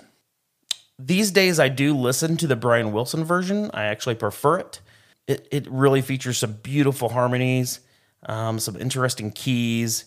These 0.98 1.32
days, 1.32 1.60
I 1.60 1.70
do 1.70 1.96
listen 1.96 2.38
to 2.38 2.48
the 2.48 2.56
Brian 2.56 2.92
Wilson 2.92 3.24
version. 3.24 3.70
I 3.74 3.86
actually 3.86 4.16
prefer 4.16 4.60
it. 4.60 4.80
It, 5.28 5.48
it 5.52 5.68
really 5.70 6.02
features 6.02 6.38
some 6.38 6.54
beautiful 6.54 7.10
harmonies, 7.10 7.82
um, 8.28 8.60
some 8.60 8.76
interesting 8.76 9.32
keys. 9.32 10.06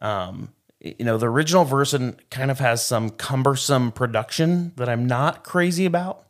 Um, 0.00 0.52
you 0.80 1.04
know, 1.04 1.18
the 1.18 1.28
original 1.28 1.64
version 1.64 2.18
kind 2.30 2.50
of 2.50 2.58
has 2.60 2.84
some 2.84 3.10
cumbersome 3.10 3.92
production 3.92 4.72
that 4.76 4.88
I'm 4.88 5.06
not 5.06 5.44
crazy 5.44 5.86
about. 5.86 6.24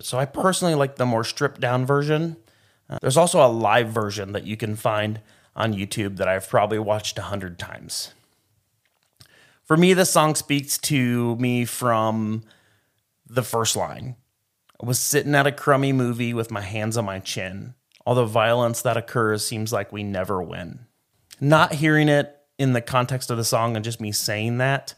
So 0.00 0.18
I 0.18 0.26
personally 0.26 0.74
like 0.74 0.96
the 0.96 1.06
more 1.06 1.24
stripped 1.24 1.60
down 1.60 1.84
version. 1.86 2.36
Uh, 2.88 2.98
there's 3.00 3.16
also 3.16 3.44
a 3.44 3.48
live 3.48 3.88
version 3.88 4.32
that 4.32 4.46
you 4.46 4.56
can 4.56 4.76
find 4.76 5.20
on 5.54 5.74
YouTube 5.74 6.16
that 6.16 6.28
I've 6.28 6.48
probably 6.48 6.78
watched 6.78 7.18
a 7.18 7.22
hundred 7.22 7.58
times. 7.58 8.12
For 9.64 9.76
me, 9.76 9.94
this 9.94 10.10
song 10.10 10.34
speaks 10.34 10.78
to 10.78 11.34
me 11.36 11.64
from 11.64 12.44
the 13.28 13.42
first 13.42 13.74
line. 13.74 14.16
I 14.80 14.86
was 14.86 14.98
sitting 14.98 15.34
at 15.34 15.46
a 15.46 15.52
crummy 15.52 15.92
movie 15.92 16.34
with 16.34 16.50
my 16.50 16.60
hands 16.60 16.96
on 16.96 17.04
my 17.04 17.18
chin. 17.18 17.74
All 18.04 18.14
the 18.14 18.24
violence 18.24 18.82
that 18.82 18.96
occurs 18.96 19.44
seems 19.44 19.72
like 19.72 19.92
we 19.92 20.04
never 20.04 20.40
win. 20.40 20.86
Not 21.40 21.74
hearing 21.74 22.08
it 22.08 22.36
in 22.58 22.72
the 22.72 22.80
context 22.80 23.30
of 23.30 23.36
the 23.36 23.44
song 23.44 23.74
and 23.74 23.84
just 23.84 24.00
me 24.00 24.12
saying 24.12 24.58
that 24.58 24.94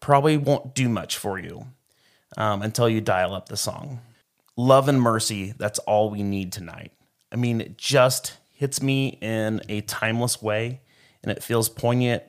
probably 0.00 0.36
won't 0.36 0.74
do 0.74 0.88
much 0.88 1.16
for 1.16 1.38
you 1.38 1.66
um, 2.36 2.62
until 2.62 2.88
you 2.88 3.00
dial 3.00 3.34
up 3.34 3.48
the 3.48 3.56
song. 3.56 4.00
Love 4.56 4.88
and 4.88 5.00
mercy, 5.00 5.54
that's 5.56 5.78
all 5.80 6.10
we 6.10 6.22
need 6.22 6.52
tonight. 6.52 6.92
I 7.32 7.36
mean, 7.36 7.60
it 7.60 7.78
just 7.78 8.36
hits 8.54 8.82
me 8.82 9.18
in 9.20 9.62
a 9.68 9.80
timeless 9.82 10.42
way 10.42 10.82
and 11.22 11.32
it 11.32 11.42
feels 11.42 11.68
poignant 11.68 12.22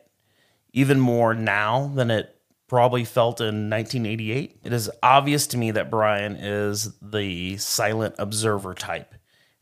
even 0.71 0.99
more 0.99 1.33
now 1.33 1.91
than 1.93 2.09
it 2.09 2.35
probably 2.67 3.03
felt 3.03 3.39
in 3.39 3.69
1988. 3.69 4.61
It 4.63 4.73
is 4.73 4.89
obvious 5.03 5.45
to 5.47 5.57
me 5.57 5.71
that 5.71 5.91
Brian 5.91 6.35
is 6.35 6.93
the 7.01 7.57
silent 7.57 8.15
observer 8.17 8.73
type. 8.73 9.13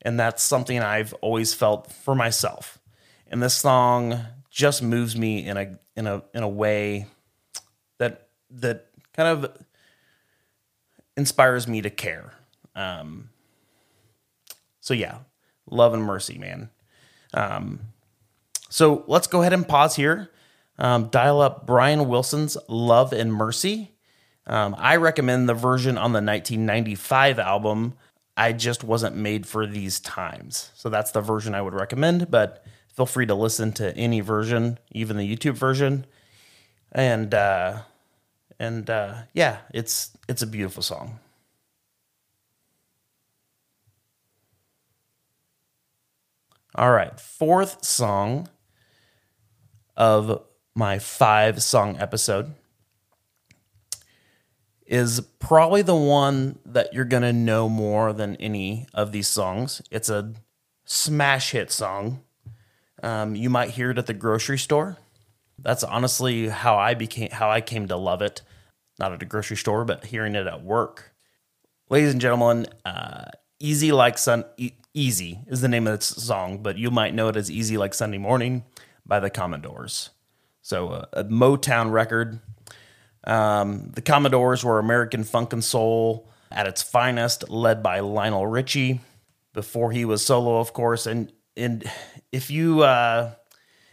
And 0.02 0.20
that's 0.20 0.42
something 0.42 0.80
I've 0.80 1.14
always 1.16 1.54
felt 1.54 1.92
for 1.92 2.16
myself. 2.16 2.80
And 3.28 3.42
this 3.42 3.56
song 3.56 4.20
just 4.50 4.82
moves 4.82 5.18
me 5.18 5.46
in 5.46 5.58
a 5.58 5.78
in 5.96 6.08
a 6.08 6.24
in 6.34 6.44
a 6.44 6.50
way 6.50 7.08
that 7.98 8.28
that 8.50 8.88
kind 9.14 9.30
of 9.30 9.58
inspires 11.16 11.68
me 11.68 11.82
to 11.82 11.90
care. 11.90 12.34
Um, 12.76 13.30
so 14.80 14.94
yeah, 14.94 15.20
love 15.72 15.94
and 15.94 16.04
mercy, 16.04 16.38
man. 16.38 16.70
Um, 17.34 17.80
so 18.70 19.04
let's 19.08 19.28
go 19.28 19.42
ahead 19.42 19.54
and 19.54 19.68
pause 19.68 19.96
here. 19.96 20.30
Um, 20.78 21.10
dial 21.10 21.42
up 21.42 21.66
Brian 21.66 22.08
Wilson's 22.08 22.58
Love 22.68 23.14
and 23.14 23.34
Mercy. 23.34 23.92
Um, 24.48 24.76
I 24.78 24.96
recommend 24.96 25.48
the 25.48 25.54
version 25.54 25.98
on 25.98 26.12
the 26.14 26.22
1995 26.22 27.40
album. 27.40 27.94
I 28.36 28.54
just 28.54 28.84
wasn't 28.84 29.16
made 29.16 29.46
for 29.46 29.68
these 29.68 30.00
times. 30.00 30.72
So 30.76 30.90
that's 30.90 31.12
the 31.12 31.22
version 31.22 31.54
I 31.54 31.62
would 31.62 31.74
recommend. 31.74 32.32
But 32.32 32.66
feel 32.96 33.06
free 33.06 33.26
to 33.28 33.36
listen 33.36 33.72
to 33.74 33.96
any 33.96 34.22
version, 34.22 34.80
even 34.92 35.18
the 35.18 35.36
YouTube 35.36 35.54
version. 35.54 36.06
And 36.92 37.34
uh, 37.34 37.82
and 38.60 38.90
uh, 38.90 39.16
yeah, 39.34 39.60
it's 39.74 40.12
it's 40.28 40.42
a 40.42 40.48
beautiful 40.48 40.84
song. 40.84 41.20
All 46.76 46.92
right, 46.92 47.20
fourth 47.20 47.84
song 47.84 48.48
of 49.98 50.44
my 50.74 51.00
five 51.00 51.62
song 51.62 51.98
episode 52.00 52.54
is 54.86 55.20
probably 55.40 55.82
the 55.82 55.96
one 55.96 56.60
that 56.66 56.94
you're 56.94 57.06
going 57.06 57.24
to 57.24 57.34
know 57.34 57.68
more 57.68 58.14
than 58.14 58.36
any 58.38 58.88
of 58.94 59.12
these 59.12 59.28
songs. 59.28 59.82
It's 59.92 60.10
a 60.10 60.34
smash 60.86 61.52
hit 61.52 61.72
song 61.72 62.24
um, 63.04 63.36
you 63.36 63.50
might 63.50 63.72
hear 63.72 63.92
it 63.92 63.98
at 63.98 64.06
the 64.06 64.14
grocery 64.14 64.58
store. 64.58 64.98
That's 65.58 65.84
honestly 65.84 66.50
how 66.50 66.78
I 66.78 66.94
became 66.94 67.32
how 67.32 67.50
I 67.50 67.62
came 67.62 67.88
to 67.88 67.98
love 67.98 68.22
it. 68.22 68.42
Not 69.00 69.14
at 69.14 69.22
a 69.22 69.26
grocery 69.26 69.58
store, 69.58 69.86
but 69.86 70.06
hearing 70.06 70.36
it 70.36 70.48
at 70.48 70.64
work. 70.64 71.14
Ladies 71.90 72.12
and 72.12 72.22
gentlemen, 72.22 72.68
uh, 72.86 73.26
"Easy 73.60 73.92
Like 73.92 74.18
Sun," 74.18 74.46
e- 74.58 74.74
"Easy" 74.94 75.40
is 75.48 75.62
the 75.62 75.68
name 75.68 75.88
of 75.88 76.00
the 76.00 76.04
song, 76.04 76.60
but 76.64 76.78
you 76.78 76.92
might 76.92 77.14
know 77.14 77.28
it 77.28 77.36
as 77.36 77.50
"Easy 77.52 77.78
Like 77.78 77.94
Sunday 77.94 78.18
Morning" 78.18 78.64
by 79.06 79.20
the 79.20 79.30
Commodores. 79.30 80.10
So 80.62 80.90
uh, 80.90 81.06
a 81.14 81.24
Motown 81.24 81.92
record. 81.92 82.40
Um, 83.24 83.92
the 83.94 84.02
Commodores 84.02 84.64
were 84.64 84.80
American 84.80 85.24
funk 85.24 85.54
and 85.54 85.64
soul 85.64 86.30
at 86.52 86.68
its 86.68 86.82
finest, 86.82 87.50
led 87.50 87.82
by 87.82 88.00
Lionel 88.00 88.48
Richie. 88.48 89.02
Before 89.54 89.92
he 89.92 90.06
was 90.06 90.26
solo, 90.26 90.60
of 90.60 90.72
course, 90.72 91.06
and 91.06 91.32
and 91.58 91.84
if 92.32 92.50
you 92.50 92.84
uh, 92.84 93.34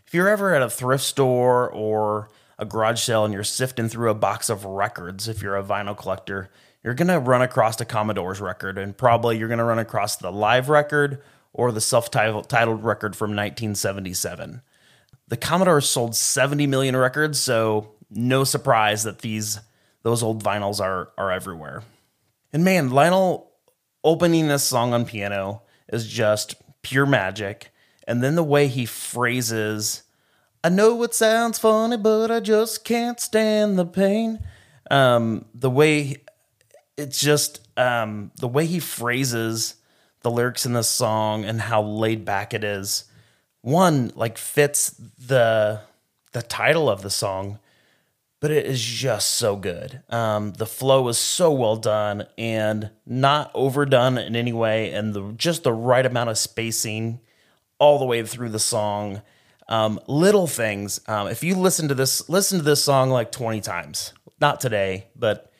if 0.07 0.15
you're 0.15 0.29
ever 0.29 0.55
at 0.55 0.63
a 0.63 0.71
thrift 0.71 1.05
store 1.05 1.71
or 1.71 2.31
a 2.59 2.65
garage 2.65 3.01
sale 3.01 3.25
and 3.25 3.35
you're 3.35 3.45
sifting 3.45 3.89
through 3.89 4.11
a 4.11 4.15
box 4.15 4.49
of 4.49 4.65
records, 4.65 5.29
if 5.29 5.43
you're 5.43 5.57
a 5.57 5.65
vinyl 5.65 5.97
collector, 5.97 6.51
you're 6.83 6.95
gonna 6.95 7.21
run 7.21 7.43
across 7.43 7.81
a 7.81 7.85
Commodore's 7.85 8.41
record, 8.41 8.79
and 8.79 8.97
probably 8.97 9.39
you're 9.39 9.49
gonna 9.49 9.65
run 9.65 9.79
across 9.79 10.17
the 10.17 10.33
live 10.33 10.69
record 10.69 11.23
or 11.53 11.73
the 11.73 11.81
self-titled 11.81 12.85
record 12.85 13.17
from 13.17 13.31
1977. 13.31 14.63
The 15.29 15.37
Commodores 15.37 15.89
sold 15.89 16.15
70 16.15 16.67
million 16.67 16.97
records, 16.97 17.39
so 17.39 17.93
no 18.11 18.45
surprise 18.45 19.03
that 19.03 19.21
these 19.21 19.61
those 20.03 20.23
old 20.23 20.43
vinyls 20.43 20.81
are 20.81 21.11
are 21.19 21.31
everywhere. 21.31 21.83
And 22.53 22.65
man, 22.65 22.91
Lionel 22.91 23.53
opening 24.05 24.49
this 24.49 24.65
song 24.65 24.95
on 24.95 25.05
piano 25.05 25.63
is 25.93 26.09
just 26.09 26.55
pure 26.83 27.07
magic. 27.07 27.71
And 28.07 28.23
then 28.23 28.37
the 28.37 28.43
way 28.43 28.69
he 28.69 28.87
phrases, 28.87 30.05
I 30.65 30.71
know 30.71 31.03
it 31.03 31.13
sounds 31.13 31.59
funny, 31.59 31.99
but 31.99 32.31
I 32.31 32.41
just 32.41 32.85
can't 32.85 33.21
stand 33.21 33.79
the 33.79 33.85
pain. 33.85 34.39
Um, 34.91 35.45
the 35.55 35.69
way 35.69 36.17
it's 36.99 37.21
just 37.21 37.67
um, 37.79 38.33
the 38.39 38.49
way 38.49 38.67
he 38.67 38.81
phrases 38.81 39.77
the 40.23 40.31
lyrics 40.31 40.67
in 40.67 40.73
this 40.73 40.89
song 40.89 41.45
and 41.45 41.61
how 41.61 41.81
laid 41.81 42.25
back 42.25 42.53
it 42.53 42.65
is. 42.65 43.05
One 43.63 44.13
like 44.15 44.37
fits 44.37 44.91
the 44.91 45.81
the 46.33 46.43
title 46.43 46.91
of 46.91 47.03
the 47.03 47.11
song, 47.11 47.59
but 48.41 48.51
it 48.51 48.67
is 48.67 48.83
just 48.83 49.31
so 49.31 49.57
good. 49.57 50.03
Um, 50.11 50.53
the 50.53 50.67
flow 50.67 51.09
is 51.09 51.19
so 51.19 51.53
well 51.53 51.77
done 51.77 52.27
and 52.37 52.91
not 53.07 53.51
overdone 53.55 54.19
in 54.19 54.37
any 54.37 54.53
way, 54.53 54.93
and 54.93 55.15
the 55.15 55.33
just 55.33 55.63
the 55.63 55.73
right 55.73 56.05
amount 56.05 56.31
of 56.31 56.39
spacing 56.39 57.21
all 57.79 57.99
the 57.99 58.05
way 58.05 58.25
through 58.25 58.51
the 58.51 58.59
song. 58.59 59.23
Um, 59.69 60.01
little 60.07 60.47
things. 60.47 61.01
Um, 61.07 61.29
if 61.29 61.45
you 61.45 61.55
listen 61.55 61.89
to 61.89 61.95
this, 61.95 62.29
listen 62.29 62.59
to 62.59 62.65
this 62.65 62.83
song 62.83 63.11
like 63.11 63.31
twenty 63.31 63.61
times. 63.61 64.13
Not 64.41 64.61
today, 64.61 65.09
but 65.17 65.53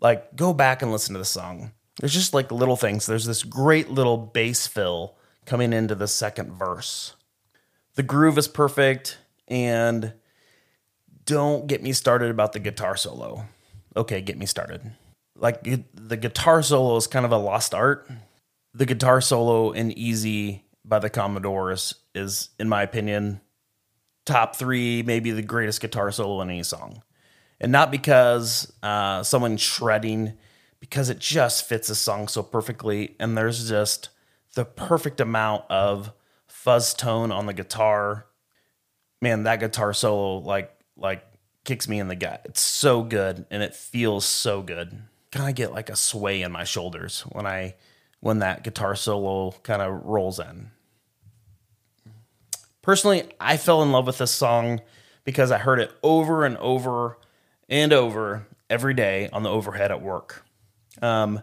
like 0.00 0.36
go 0.36 0.52
back 0.52 0.82
and 0.82 0.92
listen 0.92 1.14
to 1.14 1.18
the 1.18 1.24
song. 1.24 1.72
There's 2.00 2.14
just 2.14 2.34
like 2.34 2.52
little 2.52 2.76
things. 2.76 3.06
There's 3.06 3.24
this 3.24 3.42
great 3.42 3.90
little 3.90 4.16
bass 4.16 4.66
fill 4.66 5.16
coming 5.44 5.72
into 5.72 5.94
the 5.94 6.08
second 6.08 6.52
verse. 6.52 7.16
The 7.94 8.02
groove 8.02 8.38
is 8.38 8.46
perfect, 8.46 9.18
and 9.48 10.12
don't 11.24 11.66
get 11.66 11.82
me 11.82 11.92
started 11.92 12.30
about 12.30 12.52
the 12.52 12.60
guitar 12.60 12.96
solo. 12.96 13.46
Okay, 13.96 14.20
get 14.20 14.38
me 14.38 14.46
started. 14.46 14.92
Like 15.34 15.64
the 15.94 16.16
guitar 16.16 16.62
solo 16.62 16.96
is 16.96 17.06
kind 17.06 17.26
of 17.26 17.32
a 17.32 17.38
lost 17.38 17.74
art. 17.74 18.08
The 18.74 18.86
guitar 18.86 19.20
solo 19.20 19.72
in 19.72 19.90
Easy 19.98 20.64
by 20.84 21.00
the 21.00 21.10
Commodores 21.10 21.94
is, 22.14 22.50
in 22.58 22.68
my 22.68 22.82
opinion, 22.82 23.40
top 24.24 24.54
three, 24.54 25.02
maybe 25.02 25.30
the 25.32 25.42
greatest 25.42 25.80
guitar 25.80 26.12
solo 26.12 26.40
in 26.42 26.50
any 26.50 26.62
song. 26.62 27.02
And 27.60 27.72
not 27.72 27.90
because 27.90 28.72
uh, 28.82 29.22
someone's 29.22 29.60
shredding, 29.60 30.34
because 30.80 31.10
it 31.10 31.18
just 31.18 31.68
fits 31.68 31.88
the 31.88 31.94
song 31.94 32.28
so 32.28 32.42
perfectly. 32.42 33.16
And 33.18 33.36
there's 33.36 33.68
just 33.68 34.10
the 34.54 34.64
perfect 34.64 35.20
amount 35.20 35.64
of 35.68 36.12
fuzz 36.46 36.94
tone 36.94 37.32
on 37.32 37.46
the 37.46 37.52
guitar. 37.52 38.26
Man, 39.20 39.42
that 39.42 39.60
guitar 39.60 39.92
solo, 39.92 40.38
like, 40.38 40.72
like 40.96 41.24
kicks 41.64 41.86
me 41.86 41.98
in 41.98 42.08
the 42.08 42.16
gut. 42.16 42.42
It's 42.46 42.62
so 42.62 43.02
good 43.02 43.44
and 43.50 43.62
it 43.62 43.74
feels 43.74 44.24
so 44.24 44.62
good. 44.62 45.02
Kind 45.30 45.50
of 45.50 45.54
get 45.54 45.72
like 45.72 45.90
a 45.90 45.96
sway 45.96 46.40
in 46.40 46.50
my 46.50 46.64
shoulders 46.64 47.22
when 47.32 47.46
I 47.46 47.74
when 48.20 48.38
that 48.38 48.64
guitar 48.64 48.96
solo 48.96 49.52
kind 49.62 49.82
of 49.82 50.02
rolls 50.04 50.40
in. 50.40 50.70
Personally, 52.80 53.24
I 53.38 53.58
fell 53.58 53.82
in 53.82 53.92
love 53.92 54.06
with 54.06 54.16
this 54.16 54.30
song 54.30 54.80
because 55.24 55.50
I 55.50 55.58
heard 55.58 55.78
it 55.78 55.92
over 56.02 56.46
and 56.46 56.56
over 56.56 57.18
and 57.68 57.92
over 57.92 58.46
every 58.70 58.94
day 58.94 59.28
on 59.32 59.42
the 59.42 59.50
overhead 59.50 59.90
at 59.90 60.02
work. 60.02 60.44
Um, 61.02 61.42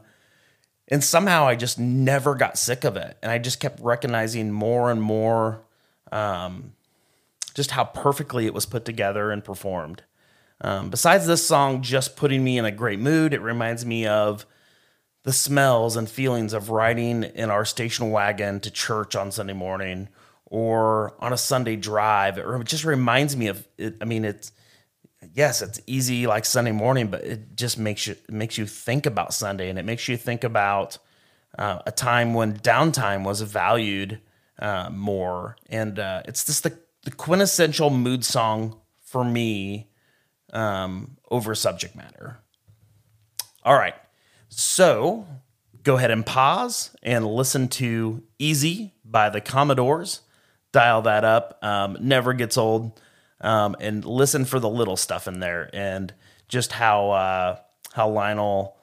and 0.87 1.03
somehow 1.03 1.47
I 1.47 1.55
just 1.55 1.79
never 1.79 2.35
got 2.35 2.57
sick 2.57 2.83
of 2.83 2.95
it. 2.95 3.17
And 3.21 3.31
I 3.31 3.37
just 3.37 3.59
kept 3.59 3.79
recognizing 3.81 4.51
more 4.51 4.91
and 4.91 5.01
more 5.01 5.61
um, 6.11 6.73
just 7.53 7.71
how 7.71 7.85
perfectly 7.85 8.45
it 8.45 8.53
was 8.53 8.65
put 8.65 8.85
together 8.85 9.31
and 9.31 9.43
performed. 9.43 10.03
Um, 10.61 10.89
besides 10.89 11.27
this 11.27 11.45
song 11.45 11.81
just 11.81 12.15
putting 12.15 12.43
me 12.43 12.57
in 12.57 12.65
a 12.65 12.71
great 12.71 12.99
mood, 12.99 13.33
it 13.33 13.41
reminds 13.41 13.85
me 13.85 14.05
of 14.05 14.45
the 15.23 15.33
smells 15.33 15.95
and 15.95 16.07
feelings 16.07 16.53
of 16.53 16.69
riding 16.69 17.23
in 17.23 17.49
our 17.49 17.65
station 17.65 18.11
wagon 18.11 18.59
to 18.59 18.69
church 18.69 19.15
on 19.15 19.31
Sunday 19.31 19.53
morning 19.53 20.07
or 20.45 21.15
on 21.19 21.33
a 21.33 21.37
Sunday 21.37 21.75
drive. 21.75 22.37
It 22.37 22.45
just 22.65 22.85
reminds 22.85 23.35
me 23.35 23.47
of 23.47 23.67
it. 23.77 23.97
I 23.99 24.05
mean, 24.05 24.23
it's 24.23 24.51
yes, 25.33 25.61
it's 25.61 25.79
easy 25.87 26.27
like 26.27 26.45
Sunday 26.45 26.71
morning, 26.71 27.07
but 27.07 27.23
it 27.23 27.55
just 27.55 27.77
makes 27.77 28.07
you 28.07 28.15
makes 28.29 28.57
you 28.57 28.65
think 28.65 29.05
about 29.05 29.33
Sunday 29.33 29.69
and 29.69 29.79
it 29.79 29.85
makes 29.85 30.07
you 30.07 30.17
think 30.17 30.43
about 30.43 30.97
uh, 31.57 31.79
a 31.85 31.91
time 31.91 32.33
when 32.33 32.57
downtime 32.57 33.23
was 33.23 33.41
valued 33.41 34.19
uh, 34.59 34.89
more. 34.91 35.55
And 35.69 35.99
uh, 35.99 36.23
it's 36.25 36.45
just 36.45 36.63
the, 36.63 36.77
the 37.03 37.11
quintessential 37.11 37.89
mood 37.89 38.25
song 38.25 38.79
for 39.01 39.23
me 39.23 39.89
um, 40.53 41.17
over 41.29 41.55
subject 41.55 41.95
matter. 41.95 42.39
All 43.63 43.77
right. 43.77 43.95
So 44.49 45.25
go 45.83 45.97
ahead 45.97 46.11
and 46.11 46.25
pause 46.25 46.95
and 47.03 47.25
listen 47.25 47.67
to 47.69 48.23
Easy 48.39 48.93
by 49.03 49.29
the 49.29 49.41
Commodores. 49.41 50.21
Dial 50.71 51.03
that 51.03 51.23
up. 51.23 51.57
Um, 51.63 51.97
never 52.01 52.33
gets 52.33 52.57
old. 52.57 52.99
Um, 53.41 53.75
and 53.79 54.05
listen 54.05 54.45
for 54.45 54.59
the 54.59 54.69
little 54.69 54.95
stuff 54.95 55.27
in 55.27 55.39
there 55.39 55.69
and 55.73 56.13
just 56.47 56.71
how 56.71 57.11
uh, 57.11 57.59
how 57.93 58.09
Lionel 58.09 58.77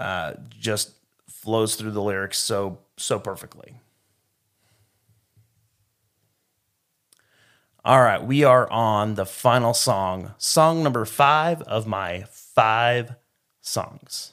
uh, 0.00 0.34
just 0.58 0.92
flows 1.26 1.74
through 1.74 1.92
the 1.92 2.02
lyrics 2.02 2.38
so 2.38 2.78
so 2.96 3.18
perfectly. 3.18 3.74
All 7.84 8.02
right, 8.02 8.22
we 8.22 8.44
are 8.44 8.70
on 8.70 9.14
the 9.14 9.24
final 9.24 9.72
song, 9.72 10.34
song 10.36 10.82
number 10.82 11.04
five 11.04 11.62
of 11.62 11.86
my 11.86 12.24
five 12.28 13.14
songs. 13.60 14.32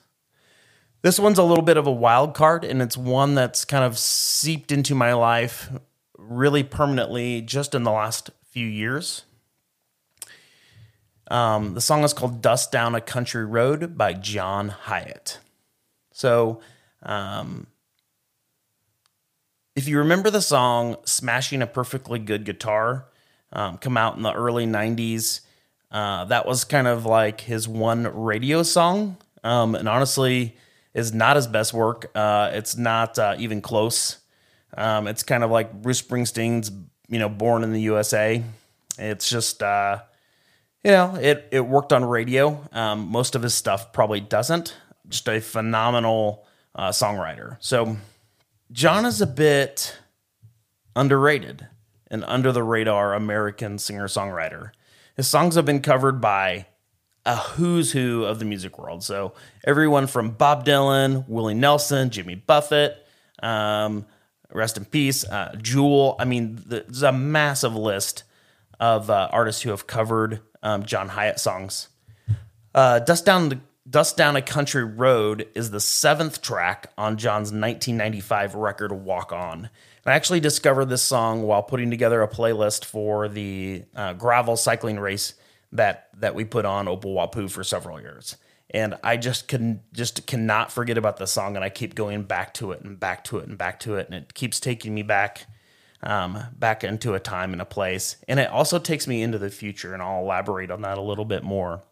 This 1.04 1.20
one's 1.20 1.38
a 1.38 1.44
little 1.44 1.64
bit 1.64 1.78
of 1.78 1.86
a 1.86 1.92
wild 1.92 2.34
card, 2.34 2.66
and 2.66 2.82
it's 2.82 2.98
one 2.98 3.36
that's 3.36 3.64
kind 3.64 3.84
of 3.84 3.98
seeped 3.98 4.72
into 4.72 4.96
my 4.96 5.14
life 5.14 5.70
really 6.18 6.64
permanently 6.64 7.42
just 7.42 7.76
in 7.76 7.84
the 7.84 7.92
last 7.92 8.32
few 8.50 8.68
years. 8.68 9.24
Um, 11.30 11.74
the 11.74 11.82
song 11.82 12.04
is 12.04 12.14
called 12.14 12.42
Dust 12.42 12.72
Down 12.72 12.96
a 12.96 13.02
Country 13.02 13.46
Road 13.46 13.98
by 13.98 14.14
John 14.14 14.70
Hiatt. 14.70 15.40
So, 16.12 16.62
um, 17.04 17.68
if 19.76 19.88
you 19.88 19.98
remember 19.98 20.30
the 20.30 20.42
song 20.42 20.98
Smashing 21.06 21.62
a 21.62 21.68
Perfectly 21.68 22.20
Good 22.20 22.46
Guitar, 22.46 23.08
um, 23.52 23.78
come 23.78 23.98
out 23.98 24.16
in 24.16 24.22
the 24.22 24.34
early 24.34 24.66
90s. 24.66 25.42
Uh, 25.92 26.26
that 26.26 26.46
was 26.46 26.64
kind 26.64 26.88
of 26.88 27.06
like 27.06 27.42
his 27.42 27.68
one 27.68 28.04
radio 28.16 28.64
song. 28.64 29.18
Um, 29.44 29.76
and 29.76 29.88
honestly, 29.88 30.56
is 30.94 31.14
not 31.14 31.36
his 31.36 31.48
best 31.48 31.74
work. 31.74 32.12
Uh, 32.16 32.52
it's 32.54 32.78
not 32.78 33.18
uh, 33.20 33.36
even 33.38 33.62
close. 33.62 34.18
Um, 34.78 35.08
it's 35.08 35.24
kind 35.24 35.44
of 35.44 35.52
like 35.52 35.82
Bruce 35.82 36.02
Springsteen's, 36.02 36.72
you 37.08 37.20
know, 37.20 37.30
Born 37.30 37.64
in 37.64 37.72
the 37.72 37.82
USA. 37.82 38.44
It's 38.98 39.30
just, 39.30 39.62
uh, 39.62 40.00
you 40.86 40.92
know, 40.92 41.16
it, 41.16 41.48
it 41.52 41.62
worked 41.62 41.92
on 41.92 42.06
radio. 42.06 42.64
Um, 42.72 43.08
most 43.08 43.34
of 43.34 43.42
his 43.42 43.56
stuff 43.56 43.92
probably 43.92 44.20
doesn't. 44.20 44.78
Just 45.10 45.28
a 45.28 45.40
phenomenal 45.42 46.46
uh, 46.76 46.90
songwriter. 46.90 47.58
So 47.60 47.98
John 48.72 49.04
is 49.04 49.20
a 49.20 49.26
bit 49.26 49.98
underrated 50.96 51.68
an 52.12 52.24
under 52.26 52.52
the 52.52 52.62
radar 52.62 53.16
American 53.16 53.80
singer 53.80 54.08
songwriter. 54.08 54.72
His 55.18 55.28
songs 55.28 55.56
have 55.56 55.66
been 55.66 55.82
covered 55.82 56.22
by 56.22 56.68
a 57.26 57.36
who's 57.36 57.92
who 57.92 58.24
of 58.24 58.38
the 58.38 58.46
music 58.46 58.78
world. 58.78 59.04
So 59.04 59.34
everyone 59.64 60.06
from 60.06 60.32
Bob 60.32 60.68
Dylan, 60.68 61.28
Willie 61.28 61.56
Nelson, 61.56 62.12
Jimmy 62.12 62.36
Buffett, 62.36 62.96
um, 63.42 64.06
rest 64.52 64.78
in 64.78 64.86
peace, 64.86 65.26
uh, 65.26 65.56
Jewel. 65.60 66.16
I 66.20 66.26
mean, 66.26 66.62
there's 66.64 67.02
a 67.02 67.12
massive 67.12 67.76
list 67.76 68.22
of 68.80 69.10
uh, 69.10 69.30
artists 69.32 69.64
who 69.64 69.72
have 69.72 69.88
covered 69.88 70.42
um, 70.66 70.84
John 70.84 71.10
Hiatt 71.10 71.40
songs. 71.40 71.88
Uh, 72.74 73.00
Dust 73.00 73.26
Down 73.26 73.48
the 73.48 73.60
Dust 73.88 74.18
Down 74.18 74.36
a 74.36 74.42
Country 74.42 74.84
Road 74.84 75.48
is 75.54 75.70
the 75.70 75.80
seventh 75.80 76.42
track 76.42 76.92
on 76.98 77.18
John's 77.18 77.52
1995 77.52 78.56
record 78.56 78.92
Walk 78.92 79.32
On. 79.32 79.70
I 80.08 80.14
actually 80.14 80.40
discovered 80.40 80.86
this 80.86 81.02
song 81.02 81.44
while 81.44 81.64
putting 81.64 81.90
together 81.90 82.22
a 82.22 82.28
playlist 82.28 82.86
for 82.86 83.28
the 83.28 83.84
uh, 83.96 84.14
gravel 84.14 84.56
cycling 84.56 85.00
race 85.00 85.34
that 85.72 86.10
that 86.20 86.36
we 86.36 86.46
put 86.46 86.66
on 86.66 86.88
Opal 86.88 87.16
Wapuu 87.16 87.50
for 87.50 87.64
several 87.64 88.00
years. 88.00 88.38
And 88.72 88.96
I 89.04 89.18
just 89.18 89.48
can 89.48 89.82
just 89.94 90.28
cannot 90.28 90.72
forget 90.72 90.98
about 90.98 91.18
the 91.18 91.28
song, 91.28 91.56
and 91.56 91.64
I 91.64 91.70
keep 91.70 91.96
going 91.96 92.24
back 92.24 92.54
to 92.56 92.72
it 92.72 92.82
and 92.82 93.00
back 93.00 93.24
to 93.26 93.38
it 93.38 93.48
and 93.48 93.58
back 93.58 93.80
to 93.82 93.96
it, 93.96 94.08
and 94.08 94.16
it 94.16 94.34
keeps 94.34 94.60
taking 94.60 94.94
me 94.94 95.04
back, 95.04 95.46
um, 96.04 96.40
back 96.58 96.84
into 96.84 97.14
a 97.14 97.20
time 97.20 97.54
and 97.54 97.62
a 97.62 97.66
place, 97.66 98.18
and 98.28 98.40
it 98.40 98.50
also 98.50 98.80
takes 98.80 99.08
me 99.08 99.22
into 99.22 99.38
the 99.38 99.50
future, 99.50 99.94
and 99.94 100.02
I'll 100.02 100.22
elaborate 100.22 100.72
on 100.72 100.82
that 100.82 100.98
a 100.98 101.02
little 101.02 101.26
bit 101.26 101.44
more. 101.44 101.84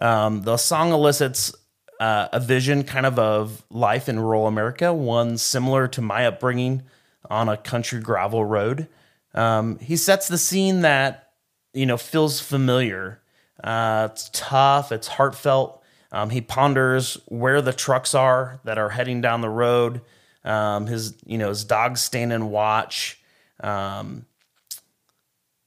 Um, 0.00 0.42
the 0.42 0.56
song 0.56 0.92
elicits 0.92 1.52
uh, 2.00 2.28
a 2.32 2.40
vision, 2.40 2.84
kind 2.84 3.06
of 3.06 3.18
of 3.18 3.64
life 3.70 4.08
in 4.08 4.20
rural 4.20 4.46
America, 4.46 4.92
one 4.92 5.36
similar 5.36 5.88
to 5.88 6.00
my 6.00 6.26
upbringing 6.26 6.82
on 7.28 7.48
a 7.48 7.56
country 7.56 8.00
gravel 8.00 8.44
road. 8.44 8.88
Um, 9.34 9.78
he 9.80 9.96
sets 9.96 10.28
the 10.28 10.38
scene 10.38 10.82
that 10.82 11.32
you 11.72 11.86
know 11.86 11.96
feels 11.96 12.40
familiar. 12.40 13.20
Uh, 13.62 14.08
it's 14.12 14.30
tough. 14.32 14.92
It's 14.92 15.08
heartfelt. 15.08 15.82
Um, 16.12 16.30
he 16.30 16.40
ponders 16.40 17.18
where 17.26 17.60
the 17.60 17.72
trucks 17.72 18.14
are 18.14 18.60
that 18.64 18.78
are 18.78 18.90
heading 18.90 19.20
down 19.20 19.40
the 19.40 19.50
road. 19.50 20.00
Um, 20.48 20.86
his 20.86 21.14
you 21.26 21.38
know 21.38 21.48
his 21.48 21.64
dog's 21.64 22.00
standing 22.00 22.50
watch, 22.50 23.20
um, 23.60 24.26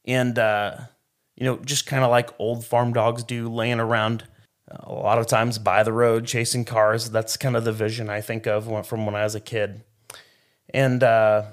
and 0.06 0.38
uh, 0.40 0.78
you 1.36 1.46
know 1.46 1.58
just 1.58 1.86
kind 1.86 2.04
of 2.04 2.10
like 2.10 2.30
old 2.40 2.66
farm 2.66 2.94
dogs 2.94 3.24
do, 3.24 3.48
laying 3.50 3.80
around 3.80 4.24
a 4.70 4.92
lot 4.92 5.18
of 5.18 5.28
times 5.28 5.58
by 5.58 5.84
the 5.84 5.94
road 5.94 6.26
chasing 6.26 6.66
cars. 6.66 7.10
That's 7.10 7.38
kind 7.38 7.56
of 7.56 7.64
the 7.64 7.74
vision 7.74 8.10
I 8.10 8.22
think 8.22 8.48
of 8.48 8.66
from 8.88 9.06
when 9.06 9.16
I 9.16 9.24
was 9.24 9.36
a 9.36 9.40
kid. 9.40 9.84
And 10.74 11.04
uh, 11.04 11.44